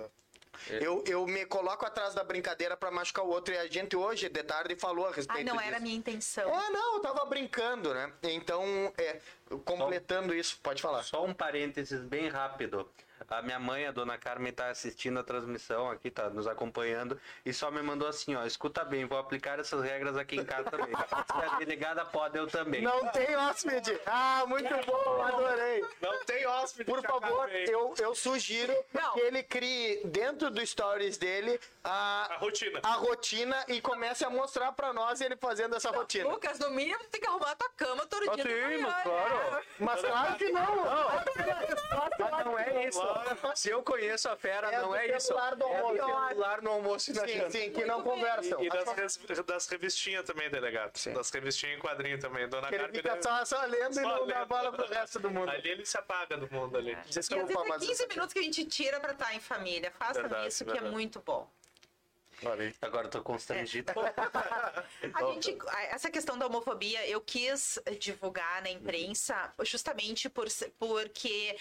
[0.68, 3.54] Eu, eu me coloco atrás da brincadeira para machucar o outro.
[3.54, 5.82] E a gente hoje, de tarde, falou a respeito Ai, não era a disso.
[5.82, 6.48] minha intenção.
[6.48, 8.12] É, não, eu tava brincando, né?
[8.22, 8.64] Então,
[8.96, 9.20] é,
[9.64, 11.02] completando isso, pode falar.
[11.02, 12.88] Só um parênteses bem rápido.
[13.28, 17.52] A minha mãe, a dona Carmen, tá assistindo a transmissão aqui, tá nos acompanhando, e
[17.52, 20.92] só me mandou assim, ó, escuta bem, vou aplicar essas regras aqui em casa também.
[20.94, 22.82] Se a delegada pode, eu também.
[22.82, 23.98] Não tem hóspede.
[24.06, 25.84] Ah, muito bom, adorei.
[26.00, 26.84] Não tem hóspede.
[26.90, 29.14] Por favor, eu, eu sugiro Não.
[29.14, 32.80] que ele crie dentro do stories dele A a, rotina.
[32.82, 36.28] a rotina e comece a mostrar pra nós ele fazendo essa rotina.
[36.28, 38.44] Lucas, no mínimo, tem que arrumar a tua cama todo Ah, dia.
[38.44, 39.02] sim, mas né?
[39.02, 39.64] claro.
[39.78, 40.84] Mas claro que não.
[42.30, 43.03] Mas não é isso.
[43.54, 45.26] Se eu conheço a fera, É não é isso.
[45.28, 46.28] celular do É do almoço.
[46.28, 47.50] celular no almoço e na Sim, janta.
[47.50, 48.62] sim, que não conversam.
[48.62, 50.96] E das, res- das revistinhas também, delegado.
[50.96, 51.12] Sim.
[51.12, 52.48] Das revistinhas em quadrinho também.
[52.48, 53.00] Dona Que ele Carmen.
[53.02, 54.46] fica deve- só, só lendo e só não dá lendo.
[54.48, 55.50] bola pro resto do mundo.
[55.50, 56.92] Ali ele se apaga do mundo ali.
[56.92, 57.86] E às Desculpa, vezes é mas...
[57.86, 59.90] 15 minutos que a gente tira pra estar em família.
[59.90, 60.92] Façam Verdade, isso que é verdade.
[60.92, 61.48] muito bom.
[62.82, 63.92] Agora eu tô constrangido.
[65.14, 65.56] A gente,
[65.90, 70.48] essa questão da homofobia, eu quis divulgar na imprensa justamente por,
[70.78, 71.56] porque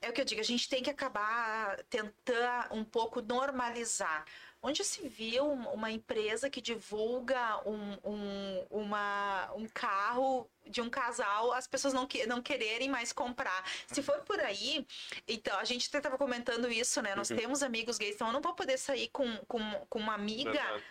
[0.00, 4.24] é o que eu digo, a gente tem que acabar tentar um pouco normalizar.
[4.62, 10.90] Onde se viu um- uma empresa que divulga um, um, uma, um carro de um
[10.90, 13.64] casal, as pessoas não, que, não quererem mais comprar.
[13.86, 14.84] Se for por aí,
[15.28, 17.14] então, a gente até estava comentando isso, né?
[17.14, 20.50] Nós temos amigos gays, então eu não vou poder sair com, com, com uma amiga
[20.50, 20.82] Verdade.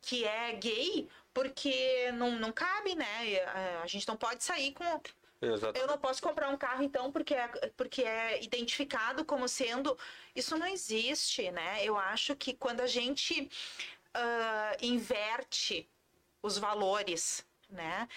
[0.00, 3.26] Que é gay, porque não, não cabe, né?
[3.32, 5.00] Eh, A gente não pode sair com.
[5.42, 5.78] Exato.
[5.78, 9.98] Eu não posso comprar um carro, então, porque é, porque é identificado como sendo.
[10.36, 11.84] Isso não existe, né?
[11.84, 13.50] Eu acho que quando a gente
[14.14, 15.90] ah, inverte
[16.42, 18.08] os valores, né?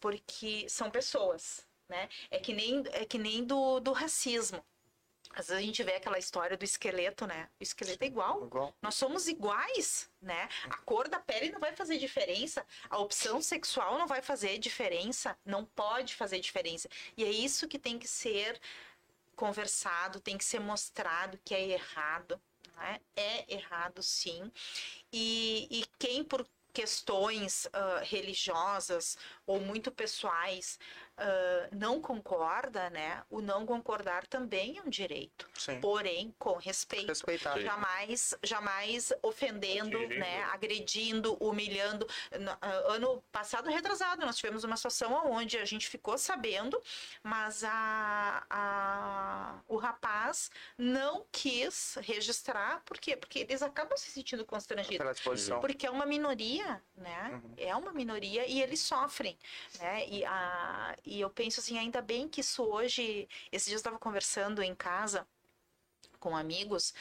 [0.00, 2.08] Porque são pessoas, né?
[2.30, 4.64] É que nem, é que nem do, do racismo.
[5.36, 7.48] Às vezes a gente vê aquela história do esqueleto, né?
[7.58, 8.44] O esqueleto é igual.
[8.44, 8.74] Igual.
[8.80, 10.48] Nós somos iguais, né?
[10.70, 15.36] A cor da pele não vai fazer diferença, a opção sexual não vai fazer diferença,
[15.44, 16.88] não pode fazer diferença.
[17.16, 18.60] E é isso que tem que ser
[19.34, 22.40] conversado, tem que ser mostrado que é errado,
[22.76, 23.00] né?
[23.16, 24.50] É errado, sim.
[25.12, 29.16] E, e quem por questões ah, religiosas
[29.46, 30.78] ou muito pessoais
[31.16, 33.22] ah, não concorda, né?
[33.30, 35.80] O não concordar também é um direito, Sim.
[35.80, 37.58] porém com respeito Respeitar.
[37.60, 42.06] jamais jamais ofendendo, né, agredindo, humilhando.
[42.88, 46.80] Ano passado retrasado nós tivemos uma situação onde a gente ficou sabendo,
[47.22, 53.16] mas a, a- o rapaz não quis registrar, por quê?
[53.16, 55.20] Porque eles acabam se sentindo constrangidos.
[55.60, 57.40] Porque é uma minoria, né?
[57.56, 59.38] É uma minoria e eles sofrem,
[59.78, 60.06] né?
[60.08, 63.28] E, a, e eu penso assim, ainda bem que isso hoje...
[63.52, 65.26] Esses dias eu estava conversando em casa
[66.18, 66.94] com amigos.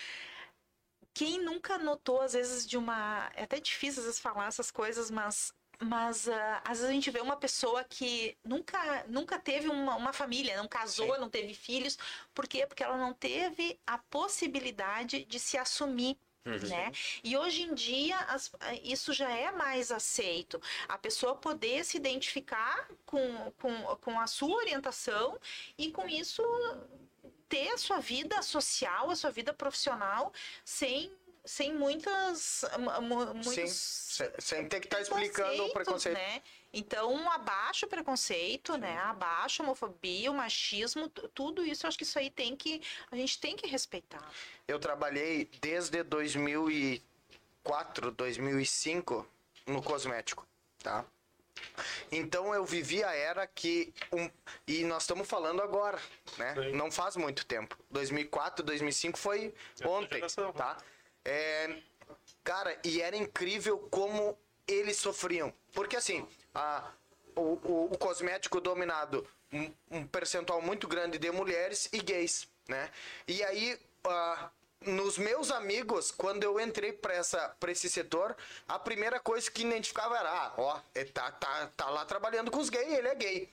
[1.13, 3.31] Quem nunca notou, às vezes, de uma...
[3.35, 5.53] É até difícil, às vezes, falar essas coisas, mas...
[5.79, 10.13] Mas ah, às vezes a gente vê uma pessoa que nunca, nunca teve uma, uma
[10.13, 11.19] família, não casou, Sim.
[11.19, 11.97] não teve filhos.
[12.33, 12.65] Por quê?
[12.65, 16.91] Porque ela não teve a possibilidade de se assumir né?
[17.23, 18.51] E hoje em dia as-
[18.83, 20.61] isso já é mais aceito.
[20.87, 25.39] A pessoa poder se identificar com, com, com a sua orientação
[25.77, 26.43] e com isso
[27.47, 30.33] ter a sua vida social, a sua vida profissional
[30.65, 31.11] sem,
[31.45, 32.63] sem muitas.
[32.77, 33.73] mu- mu- Sim, muitos
[34.13, 36.15] sem, sem ter que estar explicando o preconceito.
[36.17, 36.41] Né?
[36.71, 38.97] Então, abaixo o preconceito, né?
[38.99, 42.81] Abaixo a homofobia, o machismo, tu- tudo isso, eu acho que isso aí tem que.
[43.11, 44.27] A gente tem que respeitar.
[44.67, 49.27] Eu trabalhei desde 2004, 2005
[49.67, 50.45] no cosmético,
[50.79, 51.05] tá?
[52.11, 54.29] Então eu vivi a era que um,
[54.67, 55.99] e nós estamos falando agora,
[56.37, 56.55] né?
[56.55, 56.71] Sim.
[56.73, 57.77] Não faz muito tempo.
[57.91, 60.51] 2004, 2005 foi É ontem, geração.
[60.51, 60.77] tá?
[61.25, 61.77] É,
[62.43, 66.91] cara, e era incrível como eles sofriam, porque assim, a,
[67.35, 72.89] o, o, o cosmético dominado um, um percentual muito grande de mulheres e gays, né?
[73.27, 74.49] E aí ah,
[74.85, 78.35] nos meus amigos, quando eu entrei pra, essa, pra esse setor,
[78.67, 82.59] a primeira coisa que identificava era: ah, ó, ele tá, tá, tá lá trabalhando com
[82.59, 83.49] os gays, ele é gay.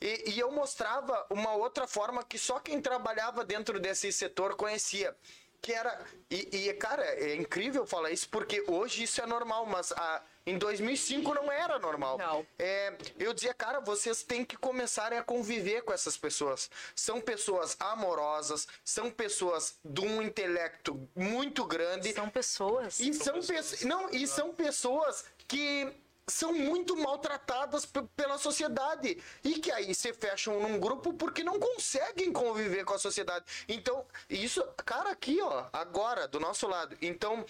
[0.00, 5.14] E, e eu mostrava uma outra forma que só quem trabalhava dentro desse setor conhecia.
[5.60, 6.00] Que era.
[6.30, 10.56] E, e, cara, é incrível falar isso porque hoje isso é normal, mas ah, em
[10.56, 12.16] 2005 não era normal.
[12.18, 12.46] Não.
[12.58, 16.70] É, eu dizia, cara, vocês têm que começarem a conviver com essas pessoas.
[16.94, 22.12] São pessoas amorosas, são pessoas de um intelecto muito grande.
[22.12, 22.98] São pessoas.
[23.00, 25.92] E são, pessoas, não, e são pessoas que
[26.30, 31.58] são muito maltratadas pe- pela sociedade e que aí se fecham num grupo porque não
[31.58, 33.44] conseguem conviver com a sociedade.
[33.68, 36.96] Então, isso, cara, aqui, ó, agora, do nosso lado.
[37.02, 37.44] Então,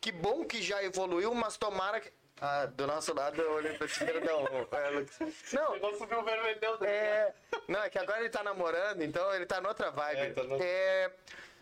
[0.00, 3.86] que bom que já evoluiu, mas tomara que Ah, do nosso lado eu olhei pra
[3.86, 4.44] esquerda, não.
[4.78, 5.18] É, Lucas.
[5.52, 6.78] Não, Chegou, subiu o vermelhão.
[6.80, 6.86] né?
[6.88, 7.34] é,
[7.66, 10.20] não, é que agora ele tá namorando, então ele tá noutra vibe.
[10.20, 11.10] É, tá no- É,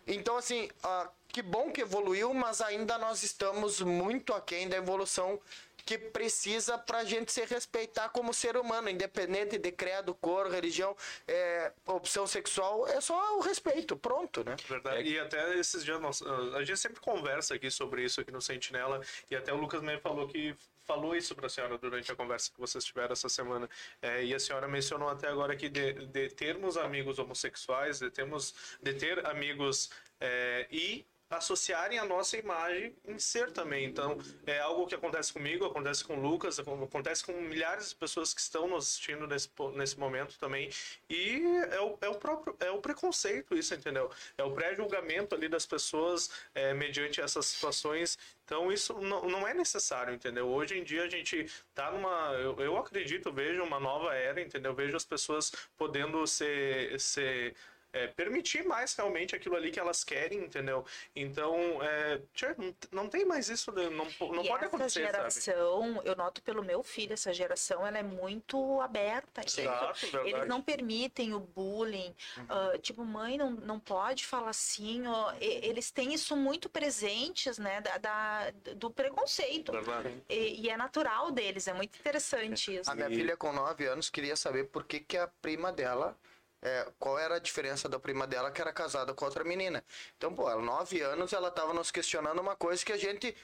[0.06, 5.40] então, assim, ah, que bom que evoluiu, mas ainda nós estamos muito aquém da evolução
[5.84, 10.96] que precisa pra gente se respeitar como ser humano, independente de credo, cor, religião,
[11.28, 14.56] é, opção sexual, é só o respeito, pronto, né?
[14.68, 15.08] Verdade.
[15.08, 19.00] E até esses dias, nós, a gente sempre conversa aqui sobre isso aqui no Sentinela,
[19.30, 22.52] e até o Lucas me falou que falou isso para a senhora durante a conversa
[22.52, 23.68] que vocês tiveram essa semana.
[24.00, 28.54] É, e a senhora mencionou até agora que de, de termos amigos homossexuais, de, termos,
[28.82, 31.06] de ter amigos é, e
[31.36, 33.84] associarem a nossa imagem em ser também.
[33.84, 38.32] Então, é algo que acontece comigo, acontece com o Lucas, acontece com milhares de pessoas
[38.32, 40.70] que estão nos assistindo nesse, nesse momento também.
[41.08, 44.10] E é o, é o próprio, é o preconceito isso, entendeu?
[44.36, 48.18] É o pré-julgamento ali das pessoas é, mediante essas situações.
[48.44, 50.46] Então, isso não, não é necessário, entendeu?
[50.48, 54.74] Hoje em dia a gente tá numa, eu, eu acredito, vejo uma nova era, entendeu?
[54.74, 57.54] Vejo as pessoas podendo ser, ser
[57.94, 60.84] é, permitir mais realmente aquilo ali que elas querem, entendeu?
[61.14, 62.54] Então, é, tchê,
[62.90, 64.04] não, tem mais isso, não, não
[64.44, 65.16] e pode essa acontecer, sabe?
[65.16, 69.42] geração, eu noto pelo meu filho, essa geração, ela é muito aberta.
[69.46, 70.28] Exato, verdade.
[70.28, 72.12] Eles não permitem o bullying.
[72.48, 75.06] ah, tipo, mãe não, não pode falar assim.
[75.06, 75.32] ó.
[75.40, 77.80] E- eles têm isso muito presentes, né?
[77.80, 79.70] Da, da- do preconceito.
[79.70, 80.20] Verdade.
[80.28, 82.90] E, e é natural deles, é muito interessante isso.
[82.90, 86.16] A minha filha com 9 anos queria saber por que, que a prima dela.
[86.64, 89.84] É, qual era a diferença da prima dela que era casada com outra menina.
[90.16, 93.36] Então, pô, ela, 9 anos, ela tava nos questionando uma coisa que a gente.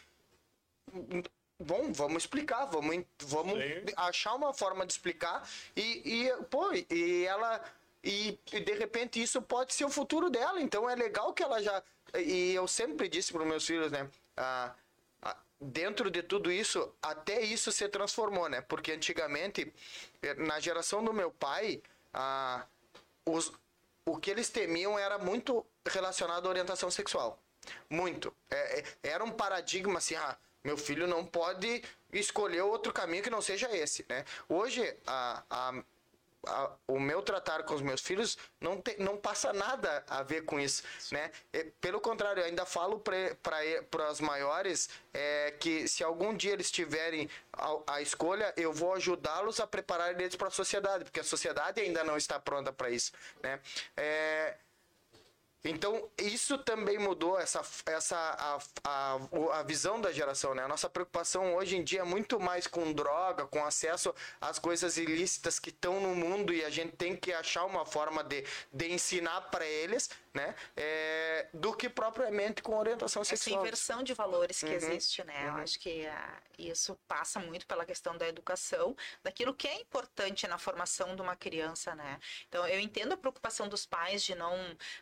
[1.59, 3.93] Bom, vamos explicar, vamos, vamos Sim.
[3.95, 5.47] achar uma forma de explicar.
[5.77, 7.63] E, e pô, e ela.
[8.03, 10.59] E, e de repente isso pode ser o futuro dela.
[10.61, 11.83] Então é legal que ela já.
[12.17, 14.09] E eu sempre disse para meus filhos, né?
[14.37, 14.75] ah,
[15.61, 18.63] dentro de tudo isso, até isso se transformou, né?
[18.63, 19.73] Porque antigamente,
[20.23, 21.83] eh, na geração do meu pai,
[22.15, 22.65] ah,
[23.27, 23.53] os,
[24.05, 27.39] o que eles temiam era muito relacionado à orientação sexual.
[27.89, 28.35] Muito.
[28.51, 33.31] É, é, era um paradigma assim, ah, meu filho não pode escolher outro caminho que
[33.31, 34.25] não seja esse, né?
[34.49, 35.83] Hoje, a, a,
[36.47, 40.45] a- o meu tratar com os meus filhos não, tem, não passa nada a ver
[40.45, 41.31] com isso, né?
[41.53, 46.71] É, pelo contrário, eu ainda falo para as maiores é, que se algum dia eles
[46.71, 51.25] tiverem a, a escolha, eu vou ajudá-los a preparar eles para a sociedade, porque a
[51.25, 53.13] sociedade ainda não está pronta para isso,
[53.43, 53.61] né?
[53.97, 54.57] É,
[55.63, 60.63] então, isso também mudou essa, essa a, a, a visão da geração, né?
[60.63, 64.97] A nossa preocupação hoje em dia é muito mais com droga, com acesso às coisas
[64.97, 68.91] ilícitas que estão no mundo e a gente tem que achar uma forma de, de
[68.91, 70.55] ensinar para eles, né?
[70.77, 73.61] É, do que propriamente com orientação essa sexual.
[73.61, 75.49] inversão de valores que Uhum, existe, né?
[75.49, 80.47] Eu acho que ah, isso passa muito pela questão da educação, daquilo que é importante
[80.49, 82.19] na formação de uma criança, né?
[82.49, 84.55] Então, eu entendo a preocupação dos pais de não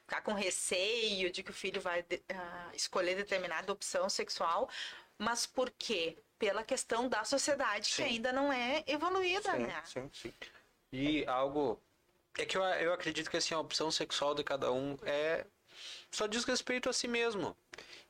[0.02, 4.68] ficar com receio de que o filho vai ah, escolher determinada opção sexual,
[5.18, 6.16] mas por quê?
[6.38, 8.04] Pela questão da sociedade que Sim.
[8.04, 9.82] ainda não é evoluída, Sim, né?
[9.84, 10.32] sim, sim.
[10.92, 11.80] E algo.
[12.38, 15.44] É que eu, eu acredito que assim, a opção sexual de cada um é.
[16.10, 17.56] Só diz respeito a si mesmo.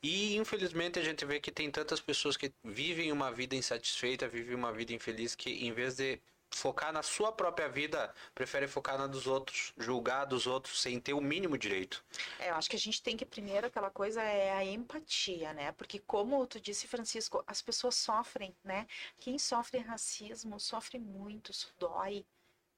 [0.03, 4.55] E infelizmente a gente vê que tem tantas pessoas que vivem uma vida insatisfeita, vivem
[4.55, 6.21] uma vida infeliz, que em vez de
[6.51, 11.13] focar na sua própria vida, prefere focar na dos outros, julgar dos outros sem ter
[11.13, 12.05] o mínimo direito.
[12.39, 15.73] É, eu acho que a gente tem que primeiro aquela coisa é a empatia, né?
[15.73, 18.87] Porque como tu disse, Francisco, as pessoas sofrem, né?
[19.19, 22.25] Quem sofre racismo sofre muito, isso dói,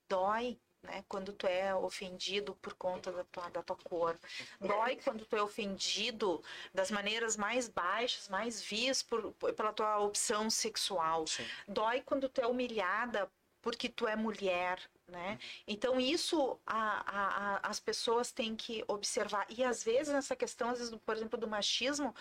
[0.08, 0.58] dói.
[0.82, 4.18] Né, quando tu é ofendido por conta da tua, da tua cor.
[4.58, 6.42] Dói quando tu é ofendido
[6.72, 11.26] das maneiras mais baixas, mais vis por, pela tua opção sexual.
[11.26, 11.44] Sim.
[11.68, 13.30] Dói quando tu é humilhada
[13.62, 15.38] porque tu é mulher, né?
[15.66, 19.46] Então isso a- a- a- as pessoas têm que observar.
[19.48, 22.14] E às vezes nessa questão, às vezes, por exemplo, do machismo,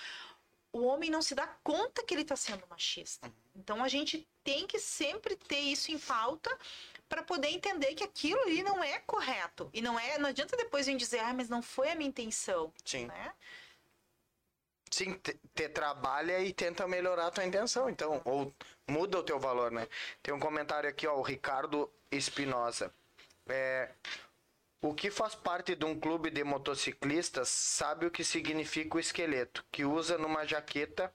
[0.72, 3.32] o homem não se dá conta que ele está sendo machista.
[3.56, 6.56] Então a gente tem que sempre ter isso em pauta
[7.08, 9.70] para poder entender que aquilo ali não é correto.
[9.74, 12.72] E não é, não adianta depois vir dizer, ah, mas não foi a minha intenção,
[12.86, 13.08] Sim.
[13.08, 13.34] né?
[13.34, 13.34] Sim,
[14.90, 15.20] te,
[15.56, 18.54] te trabalha e tenta melhorar a tua intenção, então, ou
[18.88, 19.88] muda o teu valor, né?
[20.22, 22.94] Tem um comentário aqui, ó, o Ricardo Espinosa.
[23.48, 23.90] É,
[24.82, 29.66] o que faz parte de um clube de motociclistas sabe o que significa o esqueleto,
[29.72, 31.14] que usa numa jaqueta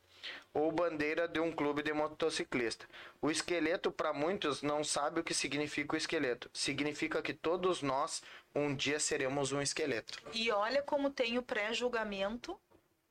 [0.53, 2.87] ou bandeira de um clube de motociclista.
[3.21, 6.49] O esqueleto, para muitos, não sabe o que significa o esqueleto.
[6.53, 8.23] Significa que todos nós
[8.55, 10.19] um dia seremos um esqueleto.
[10.33, 12.59] E olha como tem o pré-julgamento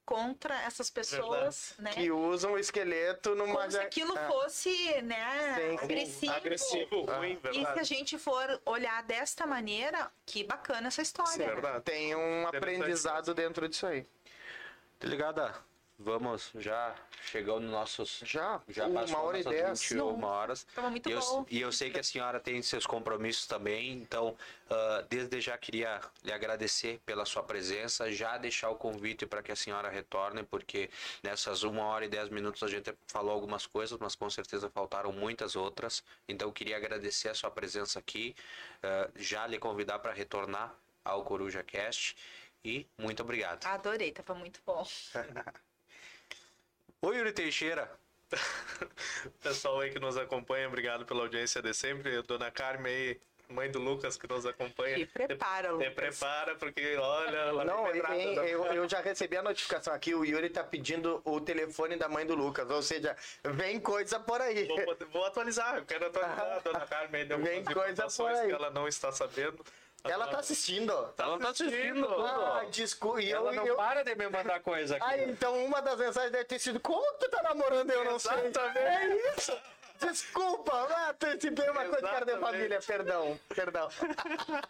[0.05, 1.91] contra essas pessoas, né?
[1.91, 3.53] Que usam o esqueleto numa.
[3.55, 4.27] Como se aquilo É.
[4.27, 5.83] fosse, né, Sim, sim.
[5.85, 6.31] agressivo.
[6.33, 7.83] Agressivo, ruim, E se a verdade.
[7.87, 11.37] gente for olhar desta maneira, que bacana essa história.
[11.47, 11.53] né?
[11.53, 11.83] Verdade.
[11.83, 14.05] Tem um aprendizado dentro disso aí.
[14.99, 15.53] Delegada,
[16.03, 18.21] vamos já chegando nos nossos.
[18.25, 18.61] Já?
[18.67, 19.89] Já Uma passou hora e nossas dez.
[19.89, 20.67] 21 horas.
[20.75, 21.45] Tava muito e eu, bom.
[21.49, 24.35] E eu sei que a senhora tem seus compromissos também, então
[24.69, 29.51] ah, desde já queria lhe agradecer pela sua presença, já deixar o convite para que
[29.51, 30.89] a senhora retorne, porque
[31.23, 35.11] nessas uma hora e dez minutos a gente falou algumas coisas, mas com certeza faltaram
[35.11, 36.03] muitas outras.
[36.27, 38.35] Então eu queria agradecer a sua presença aqui,
[38.83, 42.15] ah, já lhe convidar para retornar ao Coruja Cast
[42.63, 43.65] e muito obrigado.
[43.65, 44.85] Adorei, tava muito bom.
[47.03, 47.91] Oi, Yuri Teixeira.
[49.43, 52.21] Pessoal aí que nos acompanha, obrigado pela audiência de sempre.
[52.23, 53.19] Dona Carmen aí,
[53.49, 54.97] mãe do Lucas que nos acompanha.
[54.97, 55.89] Se prepara, Lucas.
[55.89, 59.43] te prepara, porque olha, ela Não, vem pedrada hein, da- eu, eu já recebi a
[59.43, 63.79] notificação aqui, o Yuri tá pedindo o telefone da mãe do Lucas, ou seja, vem
[63.81, 64.65] coisa por aí.
[64.65, 67.27] Vou, vou atualizar, eu quero atualizar a Dona Carmen.
[67.27, 68.47] Deu Vem coisa informações por aí.
[68.47, 69.63] que ela não está sabendo.
[70.03, 70.91] Ela tá assistindo.
[71.17, 73.75] Ela tá assistindo Ah, desculpa, e eu, Ela não eu...
[73.75, 75.05] para de me mandar coisa aqui.
[75.07, 78.19] Ah, então uma das mensagens deve ter sido como que tu tá namorando eu não
[78.19, 78.47] sei.
[78.47, 78.79] Exatamente.
[78.79, 79.57] É isso.
[80.11, 82.51] Desculpa, ah, antecipei uma coisa de cara de Exatamente.
[82.57, 83.89] família, perdão, perdão.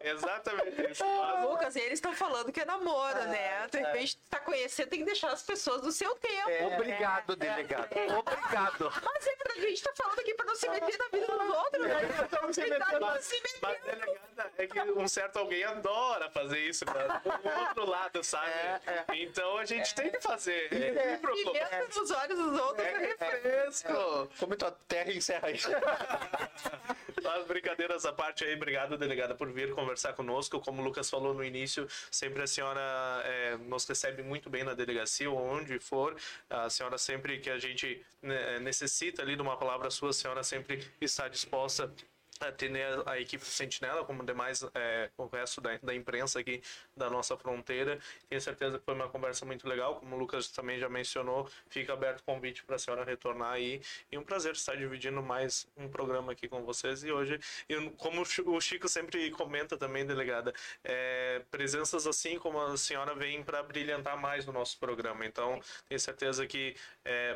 [0.00, 1.04] Exatamente isso.
[1.04, 3.66] Ah, Mas- Lucas, e eles estão falando que é namoro, né?
[3.70, 6.50] De repente, tá conhecendo, tem que deixar as pessoas do seu tempo.
[6.50, 7.88] É, Obrigado, delegado.
[8.18, 8.92] Obrigado.
[9.04, 11.56] Mas é verdade, a gente tá falando aqui pra não se meter na vida dos
[11.56, 12.00] outros, né?
[12.24, 13.58] Estamos se Cuidado metendo pra se meter.
[13.62, 17.18] Mas delegada, é que um certo alguém adora fazer isso, cara.
[17.18, 18.50] Do outro lado, sabe?
[18.86, 20.68] É, Então a gente tem que fazer.
[20.72, 21.10] É, É.
[21.10, 21.36] recíproco.
[21.52, 23.88] Pimenta nos olhos dos outros é, É refresco.
[23.92, 24.28] refresco.
[24.58, 25.68] Como tua terra encerra isso?
[27.22, 30.60] Mas brincadeiras à parte aí, obrigado, delegada, por vir conversar conosco.
[30.60, 32.80] Como o Lucas falou no início, sempre a senhora
[33.24, 36.16] é, nos recebe muito bem na delegacia, onde for.
[36.50, 40.42] A senhora sempre que a gente né, necessita ali de uma palavra sua, a senhora
[40.42, 41.92] sempre está disposta
[42.40, 46.62] a atender a equipe Sentinela, como demais é, o resto da, da imprensa aqui
[46.98, 47.98] da nossa fronteira.
[48.28, 51.92] Tenho certeza que foi uma conversa muito legal, como o Lucas também já mencionou, fica
[51.92, 53.80] aberto o convite para a senhora retornar aí.
[54.10, 57.02] E um prazer estar dividindo mais um programa aqui com vocês.
[57.04, 57.38] E hoje,
[57.68, 60.52] eu, como o Chi- o Chico sempre comenta também, delegada,
[60.84, 65.24] é, presenças assim como a senhora vem para brilhantar mais no nosso programa.
[65.24, 66.74] Então, tenho certeza que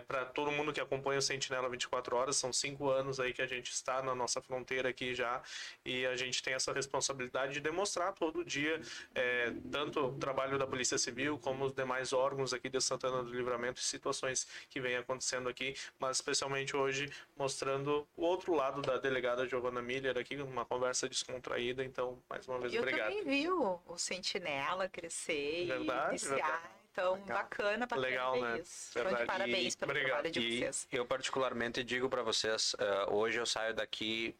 [0.07, 3.47] para todo mundo que acompanha o Sentinela 24 horas, são cinco anos aí que a
[3.47, 5.43] gente está na nossa fronteira aqui já
[5.85, 8.81] e a gente tem essa responsabilidade de demonstrar todo dia
[9.15, 13.31] é, tanto o trabalho da Polícia Civil como os demais órgãos aqui de Santana do
[13.31, 18.97] Livramento e situações que vêm acontecendo aqui, mas especialmente hoje mostrando o outro lado da
[18.99, 21.85] delegada Giovana Miller aqui, uma conversa descontraída.
[21.85, 23.09] Então, mais uma vez, Eu obrigado.
[23.09, 26.35] também vi o, Sentinela crescer Verdade, e iniciar.
[26.37, 26.83] verdade.
[26.93, 28.61] Então, bacana, bacana Legal, né?
[28.61, 28.91] isso.
[28.91, 29.27] Então, de Verdade.
[29.27, 30.11] parabéns E- pelo obrigado.
[30.13, 30.89] trabalho de E vocês.
[30.93, 34.37] eu particularmente digo para vocês, eh, hoje eu saio daqui.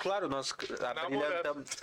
[0.00, 0.54] Claro, nós
[1.04, 1.70] abrilhantamos.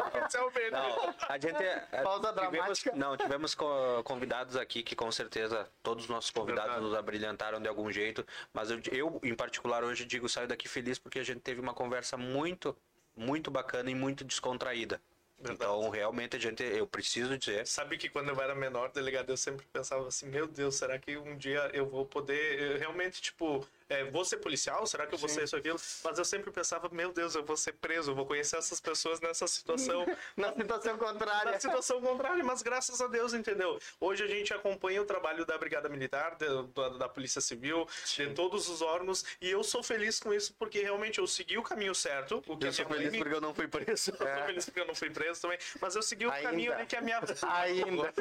[0.00, 0.70] É.
[0.70, 1.62] Não, a gente.
[1.62, 2.92] eh, Pausa tivemos, dramática.
[2.96, 6.88] não, tivemos co- convidados aqui que com certeza todos os nossos convidados Verdade.
[6.90, 8.26] nos abrilhantaram de algum jeito.
[8.52, 11.74] Mas eu, eu, em particular, hoje digo saio daqui feliz porque a gente teve uma
[11.74, 12.74] conversa muito,
[13.16, 15.00] muito bacana e muito descontraída.
[15.38, 15.54] Verdade.
[15.56, 17.66] Então, realmente, a gente, eu preciso dizer.
[17.66, 21.16] Sabe que quando eu era menor, delegado, eu sempre pensava assim, meu Deus, será que
[21.16, 24.86] um dia eu vou poder eu realmente, tipo, é, vou ser policial?
[24.86, 25.78] Será que eu vou ser isso, aquilo?
[26.04, 29.20] Mas eu sempre pensava, meu Deus, eu vou ser preso, eu vou conhecer essas pessoas
[29.20, 30.06] nessa situação.
[30.36, 31.50] Na situação contrária.
[31.52, 33.78] Na situação contrária, mas graças a Deus, entendeu?
[34.00, 37.86] Hoje a gente acompanha o trabalho da Brigada Militar, da, da, da Polícia Civil,
[38.16, 41.62] de todos os órgãos, e eu sou feliz com isso, porque realmente eu segui o
[41.62, 42.42] caminho certo.
[42.46, 43.90] O que Eu sou feliz me- porque eu não fui preso.
[43.90, 46.48] eu sou feliz porque eu não fui preso também, mas eu segui o Ainda.
[46.48, 47.20] caminho ali que a minha.
[47.42, 48.14] Ainda.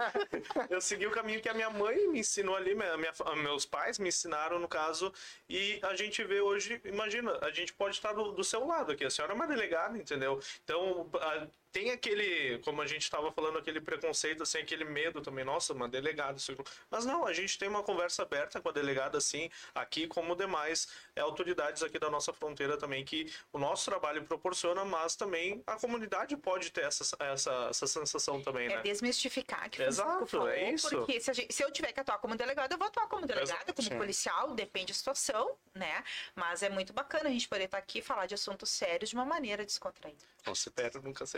[0.69, 3.99] Eu segui o caminho que a minha mãe me ensinou ali, minha, minha- meus pais
[3.99, 5.13] me ensinaram, no caso,
[5.47, 9.05] e a gente vê hoje, imagina, a gente pode estar do, do seu lado aqui,
[9.05, 10.39] a senhora é uma delegada, entendeu?
[10.63, 15.45] Então, a- tem aquele, como a gente estava falando, aquele preconceito, assim, aquele medo também,
[15.45, 16.55] nossa, uma delegada, isso
[16.89, 20.87] mas não, a gente tem uma conversa aberta com a delegada, assim, aqui como demais
[21.15, 25.75] é, autoridades aqui da nossa fronteira também, que o nosso trabalho proporciona, mas também a
[25.75, 28.81] comunidade pode ter essa, essa, essa sensação também, É né?
[28.81, 30.89] desmistificar que Exato, falou, é isso.
[30.89, 33.25] Porque se, a gente- se eu tiver que atuar como delegado, eu vou atuar como
[33.25, 33.97] delegado, Exato, como sim.
[33.97, 36.03] policial, depende da situação, né?
[36.35, 39.15] Mas é muito bacana a gente poder estar aqui e falar de assuntos sérios de
[39.15, 40.25] uma maneira descontraída.
[40.55, 41.37] Se perde, nunca se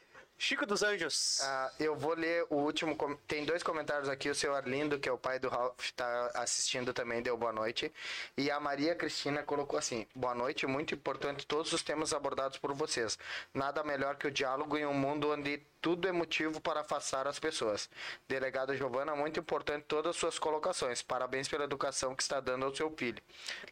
[0.43, 1.39] Chico dos Anjos.
[1.43, 2.95] Ah, eu vou ler o último.
[2.95, 4.27] com- Tem dois comentários aqui.
[4.27, 7.93] O seu Arlindo, que é o pai do Ralph, está assistindo também, deu boa noite.
[8.35, 12.73] E a Maria Cristina colocou assim: boa noite, muito importante todos os temas abordados por
[12.73, 13.19] vocês.
[13.53, 17.37] Nada melhor que o diálogo em um mundo onde tudo é motivo para afastar as
[17.37, 17.87] pessoas.
[18.27, 21.03] Delegada Giovana, muito importante todas as suas colocações.
[21.03, 23.21] Parabéns pela educação que está dando ao seu filho.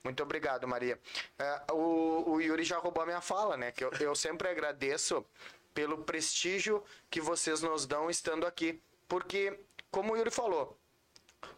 [0.04, 1.00] Muito obrigado, Maria.
[1.40, 3.72] Ah, o, o Yuri já roubou a minha fala, né?
[3.72, 5.26] Que eu, eu sempre agradeço
[5.80, 8.82] pelo prestígio que vocês nos dão estando aqui.
[9.08, 9.58] Porque,
[9.90, 10.78] como o Yuri falou,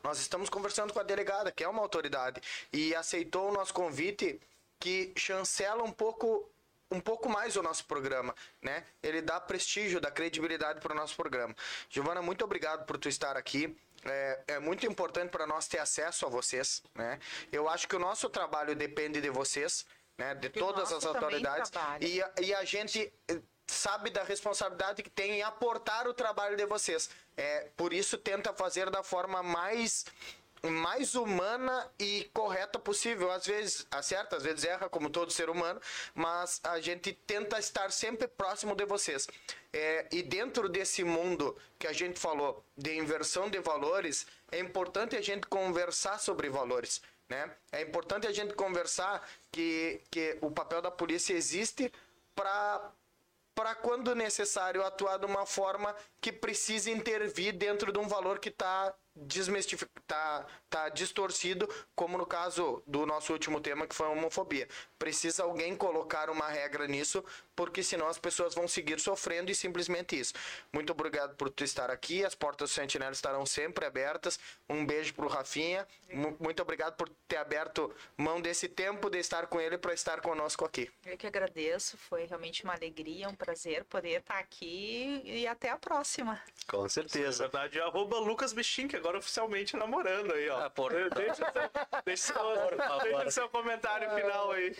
[0.04, 2.40] nós estamos conversando com a delegada, que é uma autoridade,
[2.72, 4.40] e aceitou o nosso convite
[4.80, 6.48] que chancela um pouco
[6.92, 8.84] um pouco mais o nosso programa, né?
[9.02, 11.56] Ele dá prestígio, dá credibilidade para o nosso programa.
[11.90, 13.76] Giovana, muito obrigado por tu estar aqui.
[14.04, 17.18] É, é muito importante para nós ter acesso a vocês, né?
[17.50, 19.86] Eu acho que o nosso trabalho depende de vocês,
[20.18, 20.36] né?
[20.36, 21.72] De todas as autoridades.
[22.02, 23.12] E, e a gente
[23.72, 27.10] sabe da responsabilidade que tem em aportar o trabalho de vocês.
[27.38, 30.06] É, por isso tenta fazer da forma mais
[30.70, 33.32] mais humana e correta possível.
[33.32, 35.82] Às vezes acerta, às vezes erra, como todo ser humano,
[36.14, 39.28] mas a gente tenta estar sempre próximo de vocês.
[39.74, 45.16] É, e dentro desse mundo que a gente falou de inversão de valores, é importante
[45.16, 47.02] a gente conversar sobre valores.
[47.28, 47.50] Né?
[47.72, 51.92] É importante a gente conversar que, que o papel da polícia existe
[52.36, 52.92] para
[53.54, 58.50] para quando necessário atuar de uma forma que precise intervir dentro de um valor que
[58.50, 64.12] está desmistificado, tá, tá distorcido, como no caso do nosso último tema que foi a
[64.12, 64.68] homofobia.
[64.98, 67.24] Precisa alguém colocar uma regra nisso,
[67.62, 70.34] porque senão as pessoas vão seguir sofrendo e simplesmente isso.
[70.74, 74.40] Muito obrigado por tu estar aqui, as portas do Sentinela estarão sempre abertas.
[74.68, 75.88] Um beijo pro Rafinha.
[76.12, 80.22] Mu- Muito obrigado por ter aberto mão desse tempo de estar com ele para estar
[80.22, 80.90] conosco aqui.
[81.06, 85.78] Eu que agradeço, foi realmente uma alegria, um prazer poder estar aqui e até a
[85.78, 86.42] próxima.
[86.68, 87.44] Com certeza.
[87.44, 90.66] verdade, arroba Lucas Bichim, que agora oficialmente namorando aí, ó.
[90.66, 93.04] Ah, por- Deixa, seu, deixa, seu, favor.
[93.04, 94.76] deixa seu comentário final aí.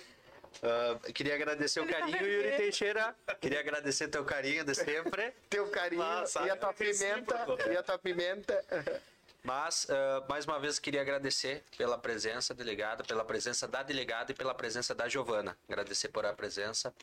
[0.64, 3.16] Ah, queria agradecer o carinho, Yuri Teixeira.
[3.40, 5.34] Queria agradecer teu carinho de sempre.
[5.50, 7.46] Teu carinho Nossa, e a tua pimenta.
[7.72, 8.66] E a tua pimenta.
[9.44, 14.36] Mas, ah, mais uma vez, queria agradecer pela presença delegada, pela presença da delegada e
[14.36, 15.58] pela presença da Giovana.
[15.68, 16.94] Agradecer por a presença.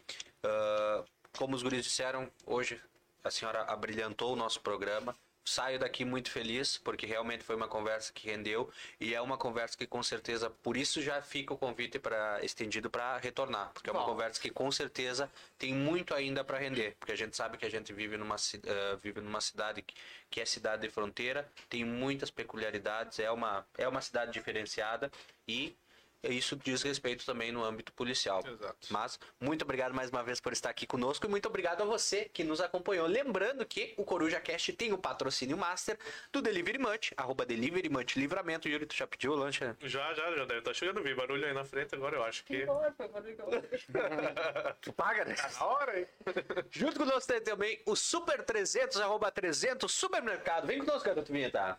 [0.42, 1.04] Ah,
[1.36, 2.80] como os guris disseram, hoje
[3.24, 5.16] a senhora abrilhantou o nosso programa.
[5.48, 8.70] Saio daqui muito feliz, porque realmente foi uma conversa que rendeu
[9.00, 12.90] e é uma conversa que com certeza, por isso já fica o convite para estendido
[12.90, 14.10] para retornar, porque é uma Bom.
[14.12, 17.70] conversa que com certeza tem muito ainda para render, porque a gente sabe que a
[17.70, 19.94] gente vive numa eh, vive numa cidade que,
[20.30, 25.10] que é cidade de fronteira, tem muitas peculiaridades, é uma é uma cidade diferenciada
[25.46, 25.76] e
[26.22, 28.42] isso diz respeito também no âmbito policial.
[28.46, 28.88] Exato.
[28.90, 32.28] Mas muito obrigado mais uma vez por estar aqui conosco e muito obrigado a você
[32.32, 33.06] que nos acompanhou.
[33.06, 35.98] Lembrando que o Coruja Cast tem o patrocínio master
[36.32, 38.68] do Delivery Munch, arroba Delivery Munch Livramento.
[38.68, 39.64] Yuri, tu já pediu o lanche?
[39.64, 39.76] né?
[39.82, 41.02] Já, já, já deve estar chegando.
[41.02, 42.66] Vi barulho aí na frente agora, eu acho que.
[44.80, 45.34] Tu paga, né?
[45.58, 46.06] Na hora, hein?
[46.70, 50.66] Junto conosco tem também o Super 300, arroba 300 Supermercado.
[50.66, 51.78] Vem conosco, garoto Vinheta.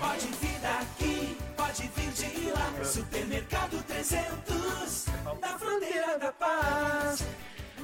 [0.00, 2.84] Pode vir daqui, pode vir de lá.
[2.84, 5.06] Supermercado 300,
[5.40, 7.20] na fronteira da paz.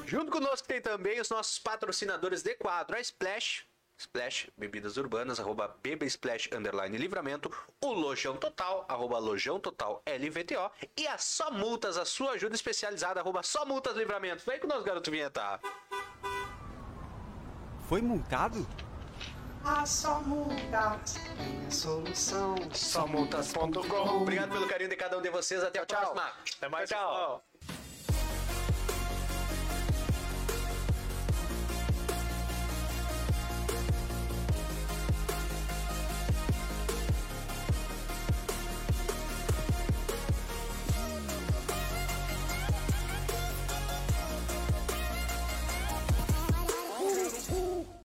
[0.05, 3.65] Junto conosco tem também os nossos patrocinadores de quadro, a Splash.
[3.99, 7.51] Splash, bebidas urbanas, arroba Beba Splash, underline livramento,
[7.83, 13.19] o Lojão Total, arroba Lojão Total LVTO, e a Só Multas, a sua ajuda especializada,
[13.19, 14.43] arroba Só Multas Livramento.
[14.45, 15.59] Vem conosco, garoto Vinheta.
[17.87, 18.67] Foi multado?
[22.73, 24.21] Somultas.com.
[24.21, 26.13] Obrigado pelo carinho de cada um de vocês, até a Tchau, tchau.
[26.13, 26.33] próxima.
[26.57, 27.09] Até mais, tchau.
[27.09, 27.43] pessoal.